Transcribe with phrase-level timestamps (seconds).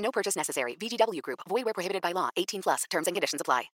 [0.00, 0.76] No purchase necessary.
[0.76, 1.40] VGW Group.
[1.48, 2.30] Void where prohibited by law.
[2.36, 2.84] 18 plus.
[2.90, 3.70] Terms and conditions apply.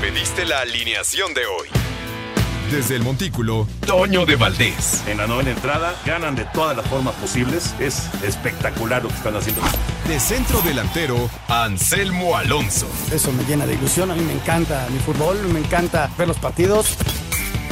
[0.00, 1.68] Pediste la alineación de hoy.
[2.70, 5.02] Desde el Montículo, Toño de Valdés.
[5.08, 7.74] En la novena entrada, ganan de todas las formas posibles.
[7.80, 9.62] Es espectacular lo que están haciendo.
[10.06, 12.86] De centro delantero, Anselmo Alonso.
[13.10, 14.10] Eso me llena de ilusión.
[14.10, 16.96] A mí me encanta mi fútbol, me encanta ver los partidos.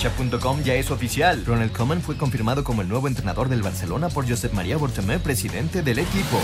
[0.00, 1.44] Cancha.com ya es oficial.
[1.44, 5.82] Ronald Koeman fue confirmado como el nuevo entrenador del Barcelona por Josep María Bortomeu, presidente
[5.82, 6.38] del equipo.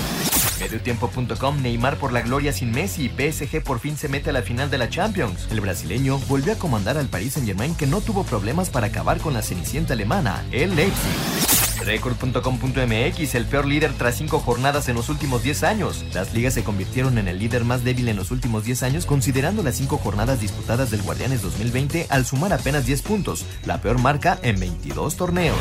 [0.58, 3.08] Mediotiempo.com Neymar por la gloria sin Messi.
[3.08, 5.46] PSG por fin se mete a la final de la Champions.
[5.52, 9.34] El brasileño volvió a comandar al Paris Saint-Germain que no tuvo problemas para acabar con
[9.34, 11.63] la cenicienta alemana, el Leipzig.
[11.80, 16.04] Record.com.mx, el peor líder tras cinco jornadas en los últimos 10 años.
[16.12, 19.62] Las ligas se convirtieron en el líder más débil en los últimos 10 años, considerando
[19.62, 24.38] las cinco jornadas disputadas del Guardianes 2020 al sumar apenas 10 puntos, la peor marca
[24.42, 25.58] en 22 torneos.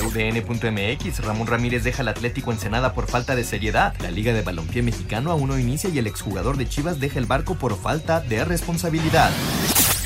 [0.00, 3.94] UDN.mx, Ramón Ramírez deja al Atlético Ensenada por falta de seriedad.
[4.00, 7.26] La Liga de Balompié Mexicano aún no inicia y el exjugador de Chivas deja el
[7.26, 9.30] barco por falta de responsabilidad.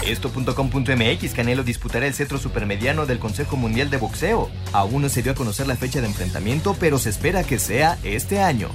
[0.07, 4.51] Esto.com.mx Canelo disputará el cetro supermediano del Consejo Mundial de Boxeo.
[4.73, 7.99] Aún no se dio a conocer la fecha de enfrentamiento, pero se espera que sea
[8.03, 8.69] este año.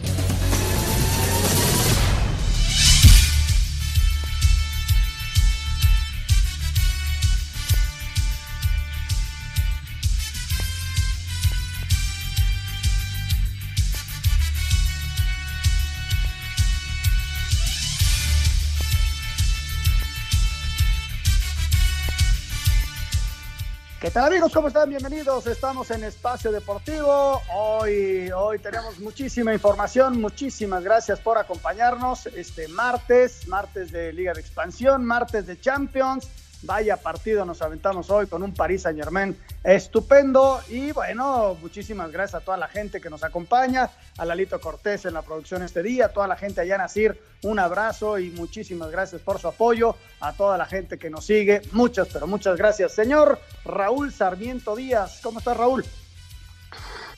[24.25, 24.51] Amigos?
[24.51, 24.89] ¿Cómo están?
[24.89, 25.47] Bienvenidos.
[25.47, 27.41] Estamos en Espacio Deportivo.
[27.53, 30.19] Hoy, hoy tenemos muchísima información.
[30.19, 36.27] Muchísimas gracias por acompañarnos este martes, martes de Liga de Expansión, martes de Champions.
[36.63, 40.59] Vaya partido nos aventamos hoy con un París Saint Germain estupendo.
[40.67, 45.13] Y bueno, muchísimas gracias a toda la gente que nos acompaña, a Lalito Cortés en
[45.13, 48.91] la producción este día, a toda la gente allá en Asir, un abrazo y muchísimas
[48.91, 51.61] gracias por su apoyo, a toda la gente que nos sigue.
[51.71, 52.93] Muchas, pero muchas gracias.
[52.93, 55.85] Señor Raúl Sarmiento Díaz, ¿cómo está Raúl?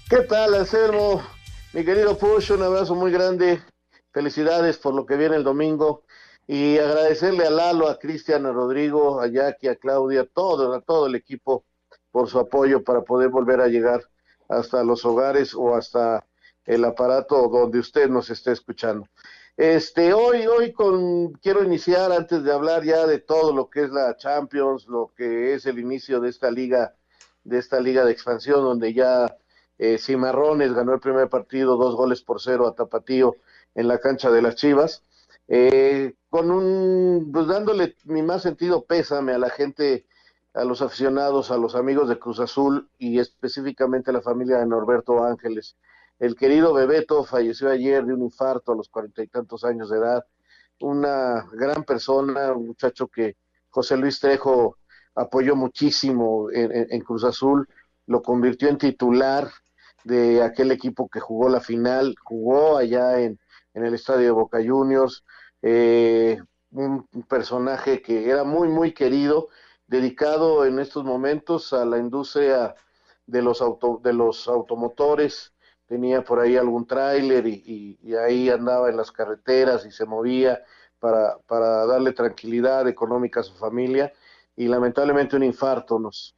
[0.07, 1.23] ¿Qué tal, Anselmo?
[1.73, 3.59] Mi querido Push, un abrazo muy grande.
[4.11, 6.03] Felicidades por lo que viene el domingo
[6.47, 11.07] y agradecerle a Lalo, a Cristian, a Rodrigo, a Jackie, a Claudia, todo, a todo
[11.07, 11.65] el equipo
[12.11, 14.01] por su apoyo para poder volver a llegar
[14.49, 16.25] hasta los hogares o hasta
[16.65, 19.07] el aparato donde usted nos esté escuchando.
[19.57, 23.91] Este, hoy, hoy con, quiero iniciar antes de hablar ya de todo lo que es
[23.91, 26.95] la Champions, lo que es el inicio de esta liga,
[27.43, 29.37] de esta liga de expansión, donde ya
[29.77, 33.35] eh, Cimarrones ganó el primer partido, dos goles por cero a Tapatío
[33.75, 35.03] en la cancha de las Chivas.
[35.53, 40.05] Eh, con un, pues dándole mi más sentido pésame a la gente,
[40.53, 44.65] a los aficionados, a los amigos de Cruz Azul y específicamente a la familia de
[44.65, 45.75] Norberto Ángeles.
[46.19, 49.97] El querido Bebeto falleció ayer de un infarto a los cuarenta y tantos años de
[49.97, 50.23] edad.
[50.79, 53.35] Una gran persona, un muchacho que
[53.69, 54.77] José Luis Trejo
[55.15, 57.67] apoyó muchísimo en, Cruz Azul,
[58.07, 59.51] lo convirtió en titular
[60.05, 63.37] de aquel equipo que jugó la final, jugó allá en,
[63.73, 65.25] en el estadio de Boca Juniors,
[65.61, 66.41] eh,
[66.71, 69.49] un personaje que era muy, muy querido,
[69.87, 72.75] dedicado en estos momentos a la industria
[73.25, 75.53] de los, auto, de los automotores,
[75.85, 80.63] tenía por ahí algún tráiler y, y, ahí andaba en las carreteras y se movía
[80.99, 84.13] para, para darle tranquilidad económica a su familia
[84.55, 86.35] y lamentablemente un infarto nos,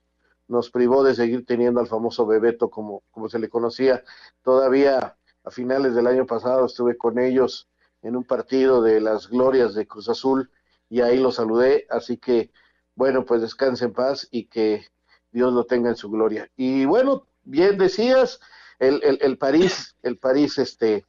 [0.48, 4.04] nos privó de seguir teniendo al famoso Bebeto como, como se le conocía.
[4.42, 7.70] Todavía a finales del año pasado estuve con ellos
[8.04, 10.52] en un partido de las glorias de Cruz Azul
[10.90, 12.52] y ahí lo saludé, así que
[12.96, 14.86] bueno, pues descanse en paz y que
[15.32, 16.50] Dios lo tenga en su gloria.
[16.56, 18.40] Y bueno, bien decías,
[18.80, 21.06] el, el, el París, el París este,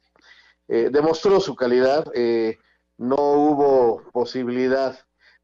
[0.67, 2.57] eh, demostró su calidad, eh,
[2.97, 4.97] no hubo posibilidad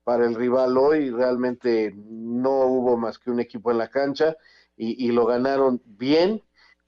[0.04, 1.12] para el rival hoy.
[1.12, 4.36] Realmente no hubo más que un equipo en la cancha
[4.76, 6.42] y, y lo ganaron bien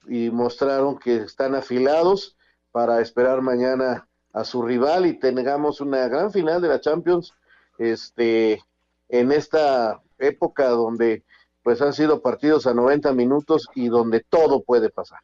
[0.07, 2.37] y mostraron que están afilados
[2.71, 7.33] para esperar mañana a su rival y tengamos una gran final de la Champions
[7.77, 8.61] este
[9.09, 11.23] en esta época donde
[11.61, 15.19] pues han sido partidos a 90 minutos y donde todo puede pasar.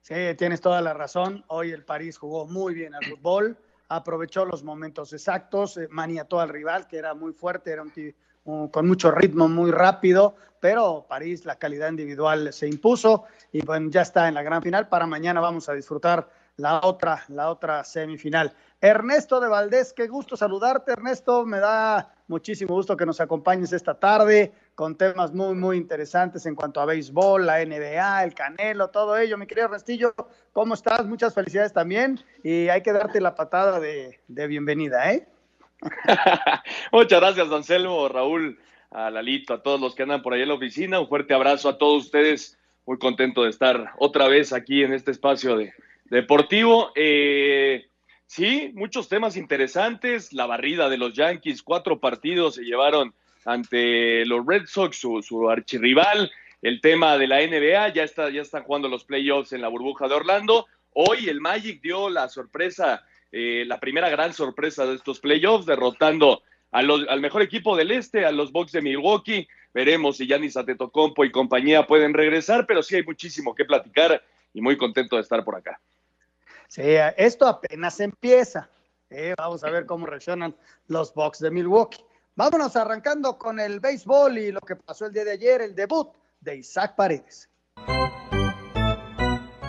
[0.00, 1.44] Sí, tienes toda la razón.
[1.48, 3.58] Hoy el París jugó muy bien al fútbol,
[3.88, 7.92] aprovechó los momentos exactos, eh, maniató al rival, que era muy fuerte, era un,
[8.44, 13.90] un, con mucho ritmo, muy rápido, pero París, la calidad individual se impuso y bueno,
[13.90, 14.88] ya está en la gran final.
[14.88, 16.28] Para mañana vamos a disfrutar
[16.60, 18.52] la otra, la otra semifinal.
[18.80, 21.44] Ernesto de Valdés, qué gusto saludarte, Ernesto.
[21.44, 26.54] Me da muchísimo gusto que nos acompañes esta tarde con temas muy, muy interesantes en
[26.54, 29.36] cuanto a béisbol, la NBA, el Canelo, todo ello.
[29.36, 30.14] Mi querido Restillo,
[30.52, 31.04] ¿cómo estás?
[31.06, 35.28] Muchas felicidades también y hay que darte la patada de, de bienvenida, ¿eh?
[36.92, 38.58] Muchas gracias, Anselmo, Raúl,
[38.90, 41.00] a Lalito, a todos los que andan por ahí en la oficina.
[41.00, 42.58] Un fuerte abrazo a todos ustedes.
[42.86, 45.72] Muy contento de estar otra vez aquí en este espacio de,
[46.10, 46.92] deportivo.
[46.94, 47.86] Eh,
[48.26, 50.32] sí, muchos temas interesantes.
[50.32, 53.14] La barrida de los Yankees, cuatro partidos se llevaron
[53.46, 56.30] ante los Red Sox, su, su archirrival.
[56.60, 60.08] El tema de la NBA, ya, está, ya están jugando los playoffs en la burbuja
[60.08, 60.66] de Orlando.
[60.92, 63.02] Hoy el Magic dio la sorpresa,
[63.32, 66.42] eh, la primera gran sorpresa de estos playoffs, derrotando
[66.72, 69.48] al mejor equipo del este, a los Bucks de Milwaukee.
[69.72, 74.22] Veremos si Giannis Antetokounmpo y compañía pueden regresar, pero sí hay muchísimo que platicar
[74.52, 75.80] y muy contento de estar por acá.
[76.70, 76.82] Sí,
[77.16, 78.70] esto apenas empieza.
[79.10, 80.54] Eh, vamos a ver cómo reaccionan
[80.86, 82.04] los Bucks de Milwaukee.
[82.36, 86.12] Vámonos arrancando con el béisbol y lo que pasó el día de ayer, el debut
[86.40, 87.50] de Isaac Paredes.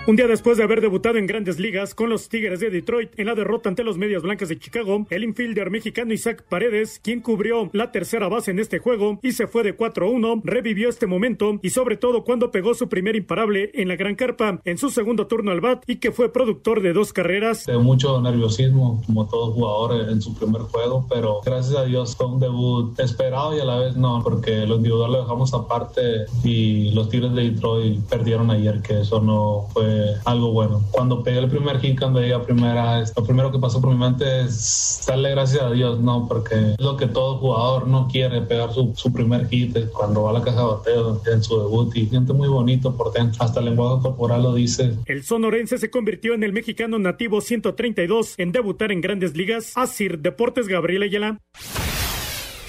[0.07, 3.27] Un día después de haber debutado en grandes ligas con los Tigres de Detroit en
[3.27, 7.69] la derrota ante los Medias Blancas de Chicago, el infielder mexicano Isaac Paredes, quien cubrió
[7.71, 11.69] la tercera base en este juego y se fue de 4-1, revivió este momento y
[11.69, 15.51] sobre todo cuando pegó su primer imparable en la gran carpa en su segundo turno
[15.51, 17.67] al bat y que fue productor de dos carreras.
[17.67, 22.25] De mucho nerviosismo, como todo jugador en su primer juego, pero gracias a Dios fue
[22.25, 26.89] un debut esperado y a la vez no, porque lo individual lo dejamos aparte y
[26.91, 29.90] los Tigres de Detroit perdieron ayer, que eso no fue
[30.25, 30.83] algo bueno.
[30.91, 33.97] Cuando pegué el primer hit, cuando llegué a primera, lo primero que pasó por mi
[33.97, 36.27] mente es darle gracias a Dios, ¿no?
[36.27, 40.31] Porque es lo que todo jugador no quiere, pegar su, su primer hit cuando va
[40.31, 43.43] a la caja de bateo en su debut y siente muy bonito por dentro.
[43.43, 44.95] Hasta el lenguaje corporal lo dice.
[45.05, 49.73] El sonorense se convirtió en el mexicano nativo 132 en debutar en grandes ligas.
[49.75, 51.37] Asir Deportes Gabriel Ayala.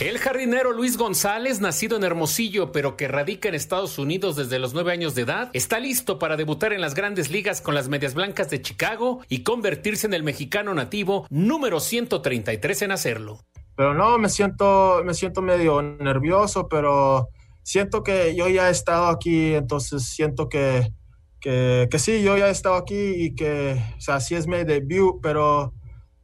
[0.02, 4.74] El jardinero Luis González, nacido en Hermosillo pero que radica en Estados Unidos desde los
[4.74, 8.14] nueve años de edad, está listo para debutar en las grandes ligas con las Medias
[8.14, 13.38] Blancas de Chicago y convertirse en el mexicano nativo número 133 en hacerlo.
[13.76, 17.28] Pero no, me siento, me siento medio nervioso, pero
[17.62, 20.92] siento que yo ya he estado aquí, entonces siento que,
[21.38, 24.64] que, que sí, yo ya he estado aquí y que, o sea, sí es mi
[24.64, 25.74] debut, pero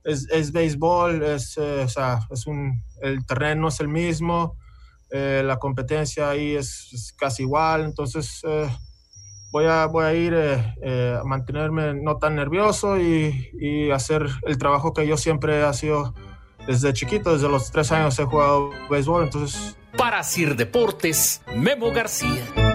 [0.09, 4.57] es, es béisbol, es, eh, o sea, es un, el terreno es el mismo,
[5.11, 8.69] eh, la competencia ahí es, casi igual, entonces eh,
[9.53, 14.95] voy, a, voy a ir a mantenerme no tan nervioso y, y, hacer el trabajo
[14.95, 16.15] que yo siempre he sido
[16.67, 19.77] desde chiquito, desde los tres años he jugado béisbol, entonces...
[19.97, 22.68] Para Sir Deportes, Memo García.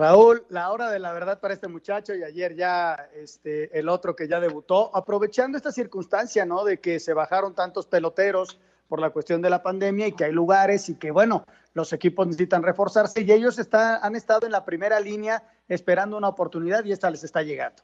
[0.00, 4.16] Raúl, la hora de la verdad para este muchacho y ayer ya este, el otro
[4.16, 6.64] que ya debutó, aprovechando esta circunstancia, ¿no?
[6.64, 10.32] De que se bajaron tantos peloteros por la cuestión de la pandemia y que hay
[10.32, 14.64] lugares y que, bueno, los equipos necesitan reforzarse y ellos está, han estado en la
[14.64, 17.82] primera línea esperando una oportunidad y esta les está llegando.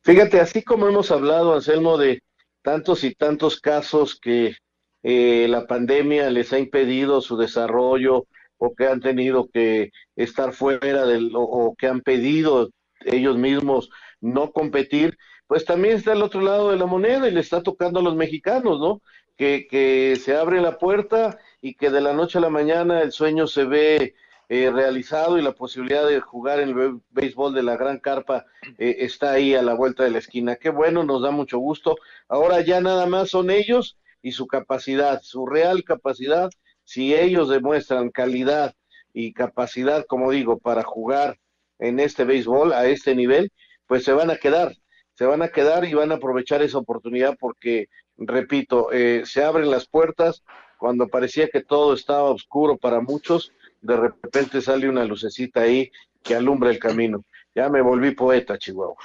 [0.00, 2.22] Fíjate, así como hemos hablado, Anselmo, de
[2.62, 4.56] tantos y tantos casos que
[5.02, 8.26] eh, la pandemia les ha impedido su desarrollo,
[8.58, 12.70] o que han tenido que estar fuera del, o, que han pedido
[13.04, 17.40] ellos mismos no competir, pues también está el otro lado de la moneda y le
[17.40, 19.02] está tocando a los mexicanos, ¿no?
[19.36, 23.12] Que, que se abre la puerta y que de la noche a la mañana el
[23.12, 24.14] sueño se ve
[24.50, 28.44] eh, realizado y la posibilidad de jugar en el béisbol de la Gran Carpa
[28.76, 30.56] eh, está ahí a la vuelta de la esquina.
[30.56, 31.96] Qué bueno, nos da mucho gusto.
[32.28, 36.50] Ahora ya nada más son ellos y su capacidad, su real capacidad
[36.84, 38.74] si ellos demuestran calidad
[39.12, 41.38] y capacidad, como digo, para jugar
[41.78, 43.52] en este béisbol a este nivel,
[43.86, 44.74] pues se van a quedar,
[45.14, 49.70] se van a quedar y van a aprovechar esa oportunidad porque, repito, eh, se abren
[49.70, 50.42] las puertas
[50.78, 55.90] cuando parecía que todo estaba oscuro para muchos, de repente sale una lucecita ahí
[56.22, 57.24] que alumbra el camino.
[57.54, 58.96] Ya me volví poeta, Chihuahua.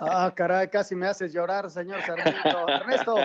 [0.00, 2.68] Ah, caray, casi me haces llorar, señor Sarmiento.
[2.68, 3.16] Ernesto.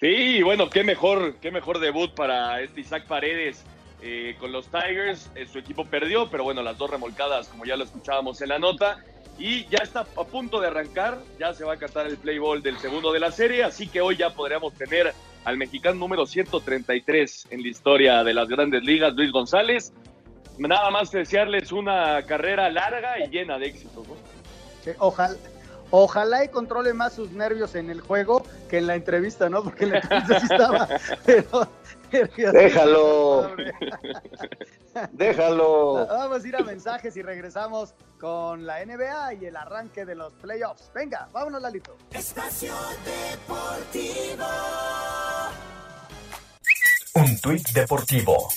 [0.00, 3.64] Sí, bueno, qué mejor, qué mejor debut para este Isaac Paredes
[4.00, 5.28] eh, con los Tigers.
[5.34, 8.60] Eh, su equipo perdió, pero bueno, las dos remolcadas, como ya lo escuchábamos en la
[8.60, 8.98] nota.
[9.38, 12.62] Y ya está a punto de arrancar, ya se va a cantar el play ball
[12.62, 15.12] del segundo de la serie, así que hoy ya podríamos tener
[15.44, 19.92] al mexicano número 133 en la historia de las grandes ligas, Luis González.
[20.58, 24.06] Nada más desearles una carrera larga y llena de éxitos.
[24.98, 25.36] ojalá,
[25.90, 29.62] ojalá y controle más sus nervios en el juego que en la entrevista, ¿no?
[29.62, 30.88] Porque en la entrevista sí estaba,
[31.26, 31.68] pero
[32.10, 33.56] Déjalo.
[35.12, 36.06] Déjalo.
[36.06, 40.32] Vamos a ir a mensajes y regresamos con la NBA y el arranque de los
[40.34, 40.90] playoffs.
[40.94, 41.96] Venga, vámonos, Lalito.
[42.12, 44.46] Espacio Deportivo.
[47.14, 48.48] Un tuit deportivo.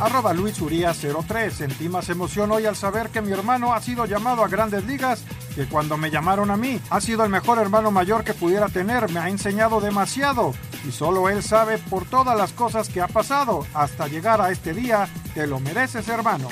[0.00, 1.52] Arroba Luis Uría 03.
[1.52, 5.24] Sentí más emoción hoy al saber que mi hermano ha sido llamado a grandes ligas
[5.54, 6.80] que cuando me llamaron a mí.
[6.90, 9.10] Ha sido el mejor hermano mayor que pudiera tener.
[9.10, 10.54] Me ha enseñado demasiado.
[10.86, 14.72] Y solo él sabe por todas las cosas que ha pasado hasta llegar a este
[14.72, 15.08] día.
[15.34, 16.48] Te lo mereces, hermano.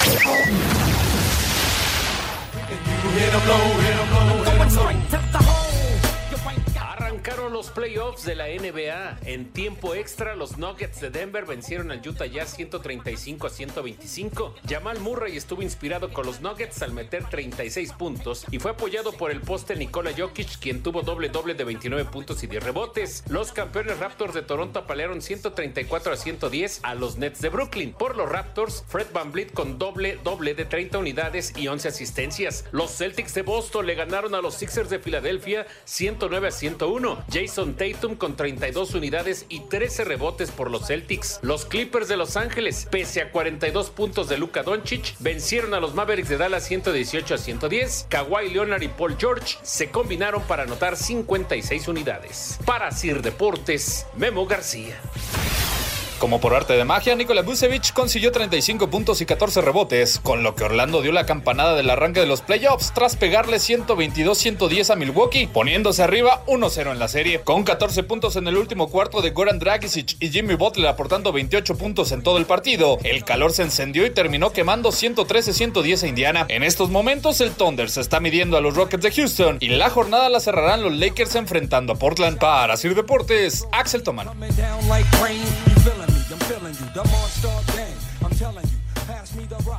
[7.26, 9.18] Arrancaron los playoffs de la NBA.
[9.24, 14.54] En tiempo extra, los Nuggets de Denver vencieron al Utah Jazz 135 a 125.
[14.68, 19.32] Jamal Murray estuvo inspirado con los Nuggets al meter 36 puntos y fue apoyado por
[19.32, 23.24] el poste Nikola Jokic, quien tuvo doble doble de 29 puntos y 10 rebotes.
[23.28, 27.92] Los campeones Raptors de Toronto apalearon 134 a 110 a los Nets de Brooklyn.
[27.92, 32.66] Por los Raptors, Fred Van Vliet con doble doble de 30 unidades y 11 asistencias.
[32.70, 37.15] Los Celtics de Boston le ganaron a los Sixers de Filadelfia 109 a 101.
[37.30, 41.38] Jason Tatum con 32 unidades y 13 rebotes por los Celtics.
[41.42, 45.94] Los Clippers de Los Ángeles, pese a 42 puntos de Luka Doncic, vencieron a los
[45.94, 48.06] Mavericks de Dallas 118 a 110.
[48.08, 52.58] Kawhi Leonard y Paul George se combinaron para anotar 56 unidades.
[52.64, 54.96] Para Sir Deportes, Memo García.
[56.18, 60.54] Como por arte de magia, Nikola Vucevic consiguió 35 puntos y 14 rebotes, con lo
[60.54, 65.46] que Orlando dio la campanada del arranque de los playoffs tras pegarle 122-110 a Milwaukee,
[65.46, 67.42] poniéndose arriba 1-0 en la serie.
[67.42, 71.76] Con 14 puntos en el último cuarto de Goran Dragic y Jimmy Butler aportando 28
[71.76, 76.46] puntos en todo el partido, el calor se encendió y terminó quemando 113-110 a Indiana.
[76.48, 79.90] En estos momentos, el Thunder se está midiendo a los Rockets de Houston y la
[79.90, 82.38] jornada la cerrarán los Lakers enfrentando a Portland.
[82.38, 84.30] Para Sir Deportes, Axel Toman.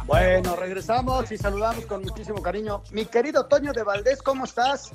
[0.06, 2.84] Bueno, regresamos y saludamos con muchísimo cariño.
[2.92, 4.92] Mi querido Toño de Valdés, ¿cómo estás?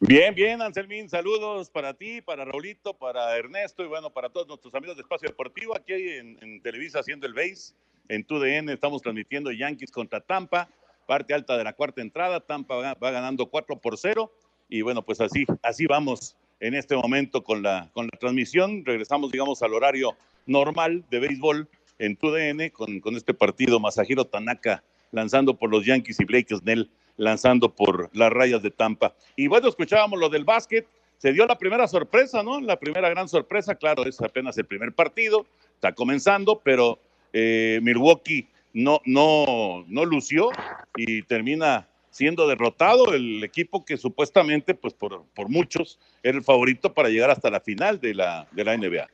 [0.00, 4.74] Bien, bien, Anselmín, saludos para ti, para Raulito, para Ernesto y bueno, para todos nuestros
[4.74, 7.72] amigos de Espacio Deportivo aquí en, Televisa haciendo el base.
[8.08, 10.68] En TUDN estamos transmitiendo Yankees contra Tampa,
[11.06, 14.30] parte alta de la cuarta entrada, Tampa va, va ganando 4 por 0
[14.68, 18.84] y bueno, pues así, así vamos en este momento con la, con la transmisión.
[18.84, 21.68] Regresamos, digamos, al horario normal de béisbol
[21.98, 24.82] en TUDN con, con este partido Masahiro Tanaka
[25.12, 29.14] lanzando por los Yankees y Blake Snell lanzando por las rayas de Tampa.
[29.36, 30.86] Y bueno, escuchábamos lo del básquet,
[31.18, 32.60] se dio la primera sorpresa, ¿no?
[32.60, 36.98] La primera gran sorpresa, claro, es apenas el primer partido, está comenzando, pero
[37.32, 40.50] eh, Milwaukee no, no, no lució
[40.96, 46.92] y termina siendo derrotado el equipo que supuestamente, pues por, por muchos, era el favorito
[46.92, 49.08] para llegar hasta la final de la, de la NBA.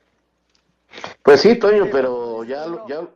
[1.23, 3.09] Pues sí, Toño, pero ya, ya,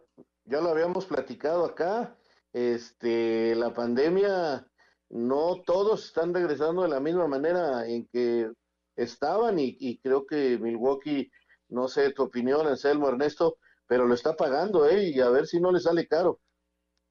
[0.45, 2.17] ya lo habíamos platicado acá.
[2.53, 4.67] Este, la pandemia,
[5.09, 8.51] no todos están regresando de la misma manera en que
[8.97, 11.31] estaban y, creo que Milwaukee,
[11.69, 15.09] no sé tu opinión, Anselmo, Ernesto, pero lo está pagando, ¿eh?
[15.09, 16.41] Y a ver si no le sale caro.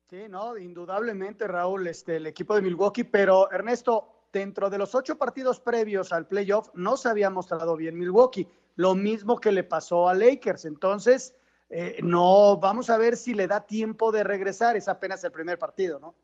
[0.10, 5.18] Sí, no, indudablemente, Raúl, este, el equipo de Milwaukee, pero Ernesto, dentro de los ocho
[5.18, 10.10] partidos previos al playoff, no se había mostrado bien Milwaukee lo mismo que le pasó
[10.10, 10.66] a Lakers.
[10.66, 11.36] Entonces,
[11.70, 15.58] eh, no, vamos a ver si le da tiempo de regresar, es apenas el primer
[15.58, 16.16] partido, ¿no?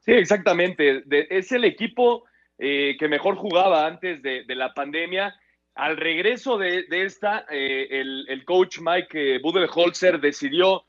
[0.00, 1.04] Sí, exactamente.
[1.30, 2.24] es el equipo
[2.58, 5.34] eh, que mejor jugaba antes de, la pandemia.
[5.74, 10.84] Al regreso de, esta, eh, el, coach Mike Budenholzer decidió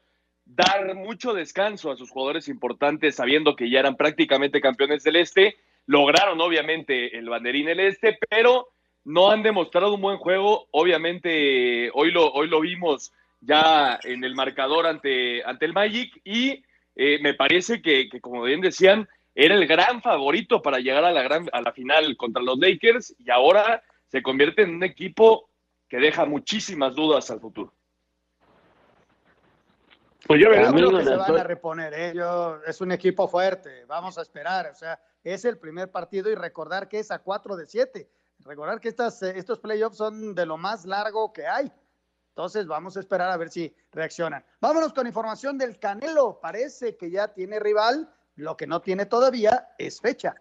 [0.46, 5.58] dar mucho descanso a sus jugadores importantes, sabiendo que ya eran prácticamente campeones del Este.
[5.86, 8.73] Lograron, obviamente, el banderín el Este, pero
[9.05, 10.67] no han demostrado un buen juego.
[10.72, 16.63] Obviamente, hoy lo, hoy lo vimos ya en el marcador ante, ante el Magic y
[16.95, 21.24] eh, me parece que, como bien decían, era el gran favorito para llegar a la,
[21.24, 25.50] gran, a la final contra los Lakers y ahora se convierte en un equipo
[25.89, 27.74] que deja muchísimas dudas al futuro.
[30.25, 32.13] Pues yo, creo que se van a reponer, ¿eh?
[32.65, 36.88] es un equipo fuerte, vamos a esperar, o sea, es el primer partido y recordar
[36.88, 38.10] que es a 4 de 7,
[38.44, 41.72] recordar que estas, eh, estos playoffs son de lo más largo que hay,
[42.30, 44.44] entonces vamos a esperar a ver si reaccionan.
[44.60, 49.70] Vámonos con información del Canelo, parece que ya tiene rival, lo que no tiene todavía
[49.78, 50.36] es fecha.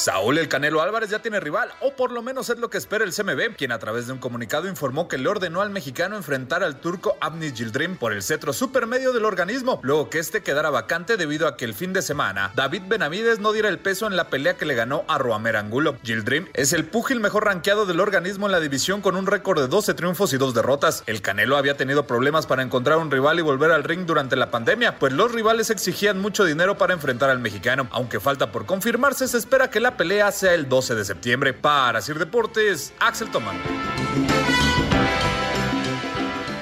[0.00, 3.04] Saúl El Canelo Álvarez ya tiene rival, o por lo menos es lo que espera
[3.04, 6.64] el CMB, quien a través de un comunicado informó que le ordenó al mexicano enfrentar
[6.64, 11.18] al turco Abni Gildrim por el cetro supermedio del organismo, luego que este quedara vacante
[11.18, 14.30] debido a que el fin de semana David Benavides no diera el peso en la
[14.30, 15.98] pelea que le ganó a Roamer Angulo.
[16.02, 19.68] Gildrim es el púgil mejor rankeado del organismo en la división con un récord de
[19.68, 21.02] 12 triunfos y 2 derrotas.
[21.08, 24.50] El Canelo había tenido problemas para encontrar un rival y volver al ring durante la
[24.50, 27.86] pandemia, pues los rivales exigían mucho dinero para enfrentar al mexicano.
[27.90, 31.52] Aunque falta por confirmarse, se espera que la pelea sea el 12 de septiembre.
[31.52, 33.56] Para Sir Deportes, Axel Tomán.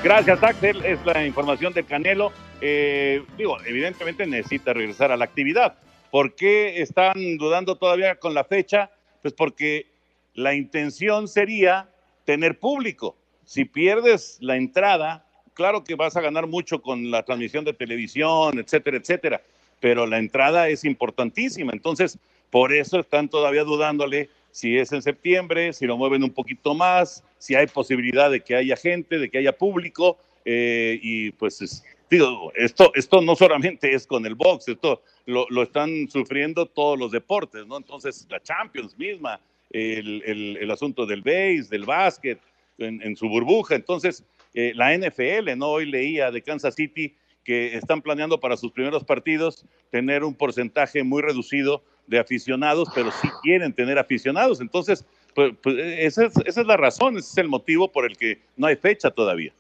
[0.03, 0.85] Gracias, Axel.
[0.85, 2.33] Es la información de Canelo.
[2.61, 5.75] Eh, digo, evidentemente necesita regresar a la actividad.
[6.11, 8.91] ¿Por qué están dudando todavía con la fecha?
[9.23, 9.87] Pues porque
[10.35, 11.89] la intención sería
[12.25, 13.17] tener público.
[13.45, 18.59] Si pierdes la entrada, claro que vas a ganar mucho con la transmisión de televisión,
[18.59, 19.43] etcétera, etcétera,
[19.81, 21.73] pero la entrada es importantísima.
[21.73, 22.19] Entonces,
[22.51, 27.23] por eso están todavía dudándole si es en septiembre, si lo mueven un poquito más,
[27.39, 30.19] si hay posibilidad de que haya gente, de que haya público.
[30.45, 36.09] Eh, y pues digo, esto, esto no solamente es con el box, esto lo, están
[36.09, 37.77] sufriendo todos los deportes, ¿no?
[37.77, 39.41] Entonces, la Champions misma,
[39.71, 42.41] el, asunto del base, del básquet,
[42.79, 43.75] en, su burbuja.
[43.75, 44.25] Entonces,
[44.55, 45.69] eh, la NFL, ¿no?
[45.69, 47.15] Hoy leía de Kansas City
[47.45, 53.11] que están planeando para sus primeros partidos tener un porcentaje muy reducido de aficionados, pero
[53.13, 54.61] sí quieren tener aficionados.
[54.61, 58.17] Entonces, pues, pues esa, es, esa, es, la razón, ese es el motivo por el
[58.17, 59.53] que no hay fecha todavía.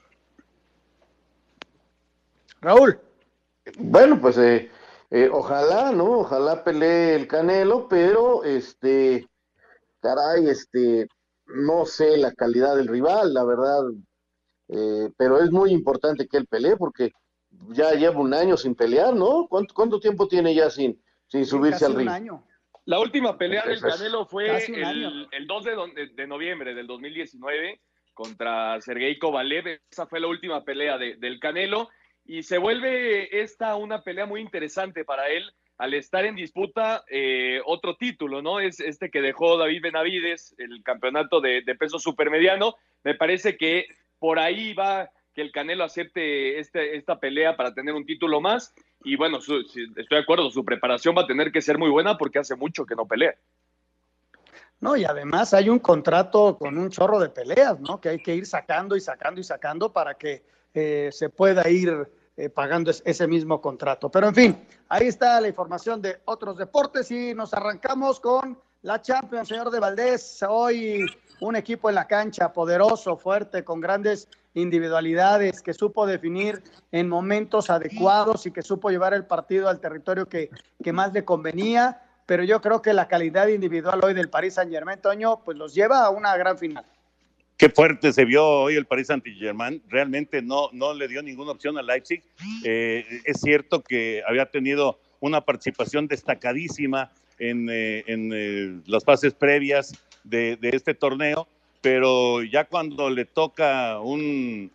[2.60, 2.98] Raúl.
[3.78, 4.70] Bueno, pues eh,
[5.10, 6.20] eh, ojalá, ¿no?
[6.20, 9.28] Ojalá pelee el Canelo, pero este,
[10.00, 11.06] caray, este,
[11.46, 13.82] no sé la calidad del rival, la verdad,
[14.68, 17.12] eh, pero es muy importante que él pelee porque
[17.70, 19.46] ya lleva un año sin pelear, ¿no?
[19.48, 22.10] ¿Cuánto, cuánto tiempo tiene ya sin, sin subirse al ring.
[22.88, 25.64] La última pelea del Canelo fue el, 2
[26.16, 27.82] de, noviembre del 2019
[28.14, 29.82] contra Sergei Kovalev.
[29.90, 31.90] Esa fue la última pelea del Canelo.
[32.24, 37.60] Y se vuelve esta una pelea muy interesante para él al estar en disputa eh,
[37.66, 38.58] otro título, ¿no?
[38.58, 42.74] Es este que dejó David Benavides, el campeonato de, de peso supermediano.
[43.04, 43.84] Me parece que
[44.18, 48.74] por ahí va que el Canelo acepte este, esta pelea para tener un título más.
[49.04, 52.40] Y bueno, estoy de acuerdo, su preparación va a tener que ser muy buena porque
[52.40, 53.36] hace mucho que no pelea.
[54.80, 58.00] No, y además hay un contrato con un chorro de peleas, ¿no?
[58.00, 60.42] Que hay que ir sacando y sacando y sacando para que
[60.74, 64.10] eh, se pueda ir eh, pagando ese mismo contrato.
[64.10, 69.00] Pero en fin, ahí está la información de otros deportes y nos arrancamos con la
[69.00, 70.44] Champions, señor de Valdés.
[70.48, 71.06] Hoy
[71.40, 77.70] un equipo en la cancha poderoso, fuerte, con grandes individualidades, que supo definir en momentos
[77.70, 80.50] adecuados y que supo llevar el partido al territorio que,
[80.82, 82.02] que más le convenía.
[82.26, 85.74] Pero yo creo que la calidad individual hoy del Paris Saint Germain, Toño, pues los
[85.74, 86.84] lleva a una gran final.
[87.56, 89.82] Qué fuerte se vio hoy el Paris Saint Germain.
[89.88, 92.22] Realmente no, no le dio ninguna opción a Leipzig.
[92.64, 99.34] Eh, es cierto que había tenido una participación destacadísima en, eh, en eh, las fases
[99.34, 99.92] previas
[100.22, 101.48] de, este torneo,
[101.80, 104.70] pero ya cuando le toca un,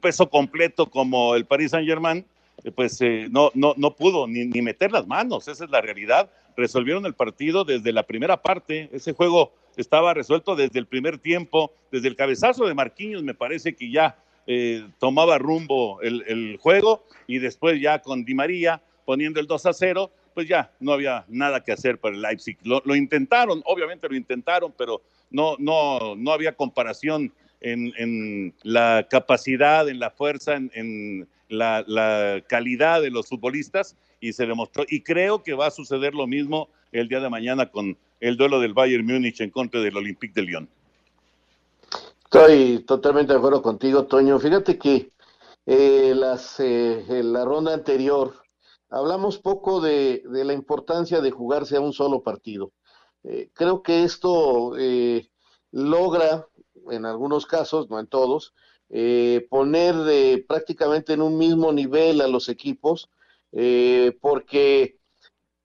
[0.00, 2.24] peso completo como el Paris Saint Germain,
[2.64, 5.80] eh, pues eh, no, no, no pudo ni, ni, meter las manos, esa es la
[5.80, 6.30] realidad.
[6.56, 11.72] Resolvieron el partido desde la primera parte, ese juego estaba resuelto desde el primer tiempo,
[11.92, 14.16] desde el cabezazo de Marquinhos me parece que ya
[14.46, 19.66] eh, tomaba rumbo el, el, juego y después ya con Di María poniendo el 2
[19.66, 22.58] a 0, pues ya no había nada que hacer para el Leipzig.
[22.62, 29.98] Lo, intentaron, obviamente lo intentaron, pero no, no, no había comparación en, la capacidad, en
[29.98, 34.84] la fuerza, en, la, calidad de los futbolistas y se demostró.
[34.88, 38.60] Y creo que va a suceder lo mismo el día de mañana con el duelo
[38.60, 40.68] del Bayern Múnich en contra del Olympique de Lyon.
[42.24, 44.38] Estoy totalmente de acuerdo contigo, Toño.
[44.38, 45.10] Fíjate que
[45.64, 48.34] eh, las, eh, la ronda anterior
[48.90, 52.72] hablamos poco de, la importancia de jugarse a un solo partido.
[53.30, 55.28] Eh, creo que esto eh,
[55.70, 56.46] logra,
[56.90, 58.54] en algunos casos, no en todos,
[58.88, 63.10] eh, poner prácticamente en un mismo nivel a los equipos,
[64.20, 64.98] porque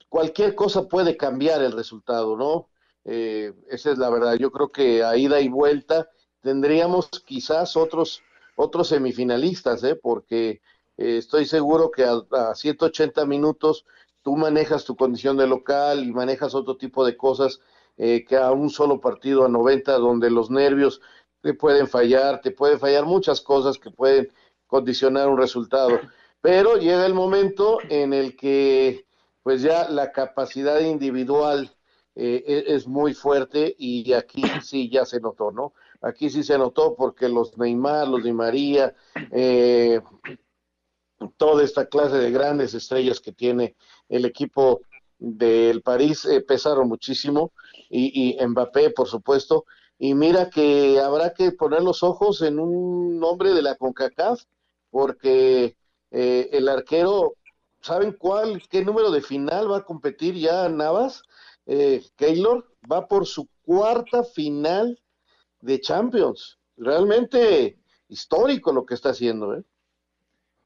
[0.09, 2.69] cualquier cosa puede cambiar el resultado, ¿no?
[3.05, 4.35] esa es la verdad.
[4.35, 6.09] Yo creo que a ida y vuelta
[6.41, 8.21] tendríamos quizás otros
[8.55, 9.95] otros semifinalistas, ¿eh?
[9.95, 10.61] porque
[10.97, 13.85] eh, estoy seguro que a, a 180 minutos
[14.23, 17.59] tú manejas tu condición de local y manejas otro tipo de cosas
[17.97, 21.01] eh, que a un solo partido a 90, donde los nervios
[21.41, 24.31] te pueden fallar, te pueden fallar muchas cosas que pueden
[24.65, 25.99] condicionar un resultado.
[26.41, 29.05] Pero llega el momento en el que
[29.43, 31.69] pues ya la capacidad individual
[32.15, 35.73] eh, e-, es muy fuerte y aquí sí ya se notó, ¿no?
[36.01, 38.93] Aquí sí se notó porque los Neymar, los Di María,
[39.31, 40.01] eh,
[41.31, 43.75] toda esta clase de grandes estrellas que tiene
[44.09, 44.81] el equipo
[45.19, 47.51] del París eh, pesaron muchísimo
[47.89, 49.65] y, Mbappé, por supuesto.
[49.99, 54.43] Y mira que habrá que poner los ojos en un hombre de la CONCACAF
[54.89, 55.77] porque
[56.11, 57.35] eh, el arquero,
[57.81, 61.23] ¿saben cuál, qué número de final va a competir ya Navas?
[61.65, 64.99] Eh, Keylor va por su cuarta final
[65.61, 66.59] de Champions.
[66.75, 69.63] Realmente histórico lo que está haciendo, ¿eh?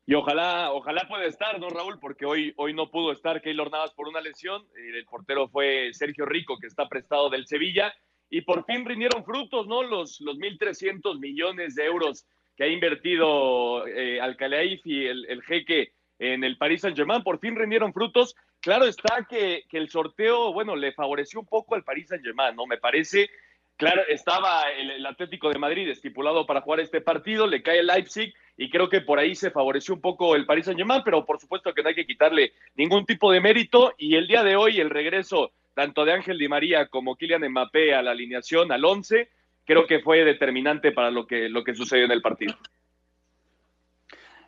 [0.09, 1.99] Y ojalá, ojalá pueda estar, ¿no, Raúl?
[1.99, 4.65] Porque hoy, hoy no pudo estar Keylor Navas por una lesión.
[4.77, 7.93] El portero fue Sergio Rico, que está prestado del Sevilla.
[8.29, 9.83] Y por fin rindieron frutos, ¿no?
[9.83, 14.37] Los, los 1.300 millones de euros que ha invertido eh, Al
[14.85, 18.33] y el, el, jeque en el Paris Saint-Germain, por fin rindieron frutos.
[18.61, 22.65] Claro está que, que, el sorteo, bueno, le favoreció un poco al Paris Saint-Germain, ¿no?
[22.65, 23.29] Me parece,
[23.77, 28.33] claro, estaba el, Atlético de Madrid estipulado para jugar este partido, le cae el Leipzig
[28.57, 31.73] y creo que por ahí se favoreció un poco el Paris Saint-Germain, pero por supuesto
[31.73, 34.89] que no hay que quitarle ningún tipo de mérito y el día de hoy el
[34.89, 39.29] regreso tanto de Ángel Di María como Kylian Mbappé a la alineación al 11
[39.67, 42.55] creo que fue determinante para lo que, lo que sucedió en el partido.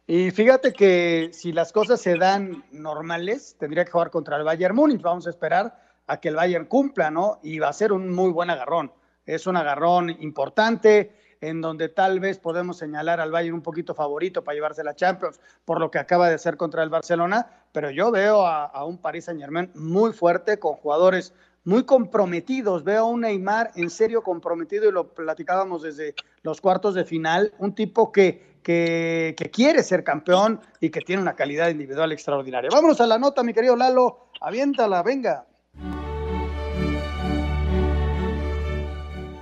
[0.08, 4.76] Y fíjate que si las cosas se dan normales, tendría que jugar contra el Bayern
[4.76, 5.02] Múnich.
[5.02, 7.39] Vamos a esperar a que el Bayern cumpla, ¿no?
[7.44, 8.92] Y va a ser un muy buen agarrón.
[9.30, 14.44] Es un agarrón importante en donde tal vez podemos señalar al Bayern un poquito favorito
[14.44, 18.10] para llevarse la Champions por lo que acaba de hacer contra el Barcelona, pero yo
[18.10, 21.32] veo a, un Paris Saint Germain muy fuerte con jugadores
[21.63, 22.84] muy comprometidos.
[22.84, 27.54] Veo a un Neymar en serio comprometido y lo platicábamos desde los cuartos de final,
[27.60, 32.72] un tipo que, que, que, quiere ser campeón y que tiene una calidad individual extraordinaria.
[32.74, 35.46] Vámonos a la nota, mi querido Lalo, aviéntala, venga.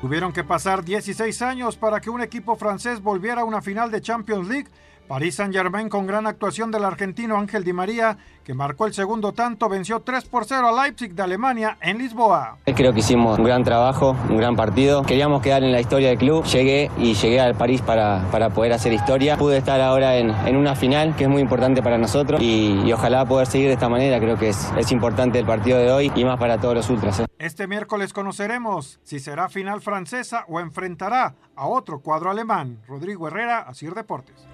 [0.07, 3.99] Tuvieron que pasar 16 años para que un equipo francés volviera a una final de
[3.99, 4.69] Champions League
[5.07, 9.69] París Saint-Germain con gran actuación del argentino Ángel Di María, que marcó el segundo tanto,
[9.69, 12.57] venció 3 por 0 a Leipzig de Alemania en Lisboa.
[12.65, 15.03] Creo que hicimos un gran trabajo, un gran partido.
[15.03, 16.43] Queríamos quedar en la historia del club.
[16.45, 19.37] Llegué y llegué al París para, para poder hacer historia.
[19.37, 22.91] Pude estar ahora en, en, una final que es muy importante para nosotros y, y,
[22.91, 24.19] ojalá poder seguir de esta manera.
[24.19, 27.21] Creo que es, es importante el partido de hoy y más para todos los ultras.
[27.21, 27.25] ¿eh?
[27.39, 32.81] Este miércoles conoceremos si será final francesa o enfrentará a otro cuadro alemán.
[32.87, 34.47] Rodrigo Herrera, Asir Deportes.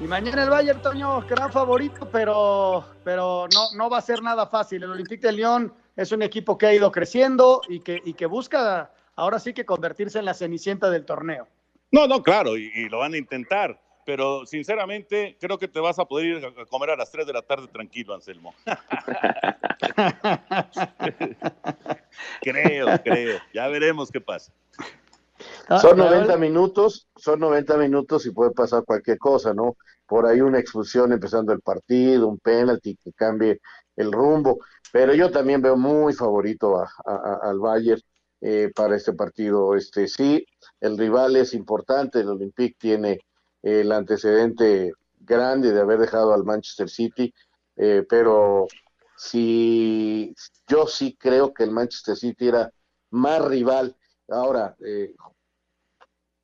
[0.00, 4.46] Y mañana el Bayern, Toño, gran favorito, pero, pero no, no va a ser nada
[4.46, 4.82] fácil.
[4.82, 8.24] El Olympique de Lyon es un equipo que ha ido creciendo y que, y que
[8.24, 11.46] busca ahora sí que convertirse en la cenicienta del torneo.
[11.90, 13.78] No, no, claro, y, y, lo van a intentar.
[14.06, 17.34] Pero sinceramente, creo que te vas a poder ir a comer a las 3 de
[17.34, 18.54] la tarde tranquilo, Anselmo.
[22.40, 23.40] creo, creo.
[23.52, 24.52] Ya veremos qué pasa.
[25.78, 29.76] Son 90 minutos, son 90 minutos y puede pasar cualquier cosa, ¿no?
[30.06, 33.60] Por ahí una expulsión empezando el partido, un penalti que cambie
[33.94, 34.58] el rumbo,
[34.92, 38.02] pero yo también veo muy favorito a, a, al Bayern
[38.40, 39.76] eh, para este partido.
[39.76, 40.44] Este sí,
[40.80, 43.20] el rival es importante, el Olympique tiene
[43.62, 47.32] el antecedente grande de haber dejado al Manchester City,
[47.76, 48.66] eh, pero
[49.16, 50.34] si
[50.66, 52.72] yo sí creo que el Manchester City era
[53.10, 53.94] más rival.
[54.28, 55.14] Ahora, eh,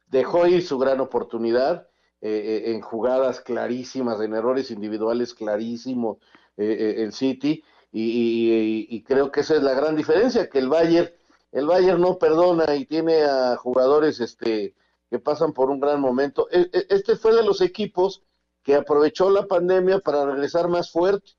[0.07, 1.89] dejó ir su gran oportunidad
[2.21, 6.19] eh, en jugadas clarísimas, en errores individuales clarísimos
[6.57, 11.11] eh, el City y, y, creo que esa es la gran diferencia, que el Bayern,
[11.53, 14.75] el Bayern no perdona y tiene a jugadores este,
[15.09, 16.49] que pasan por un gran momento.
[16.51, 18.23] Este fue de los equipos
[18.63, 21.33] que aprovechó la pandemia para regresar más fuerte.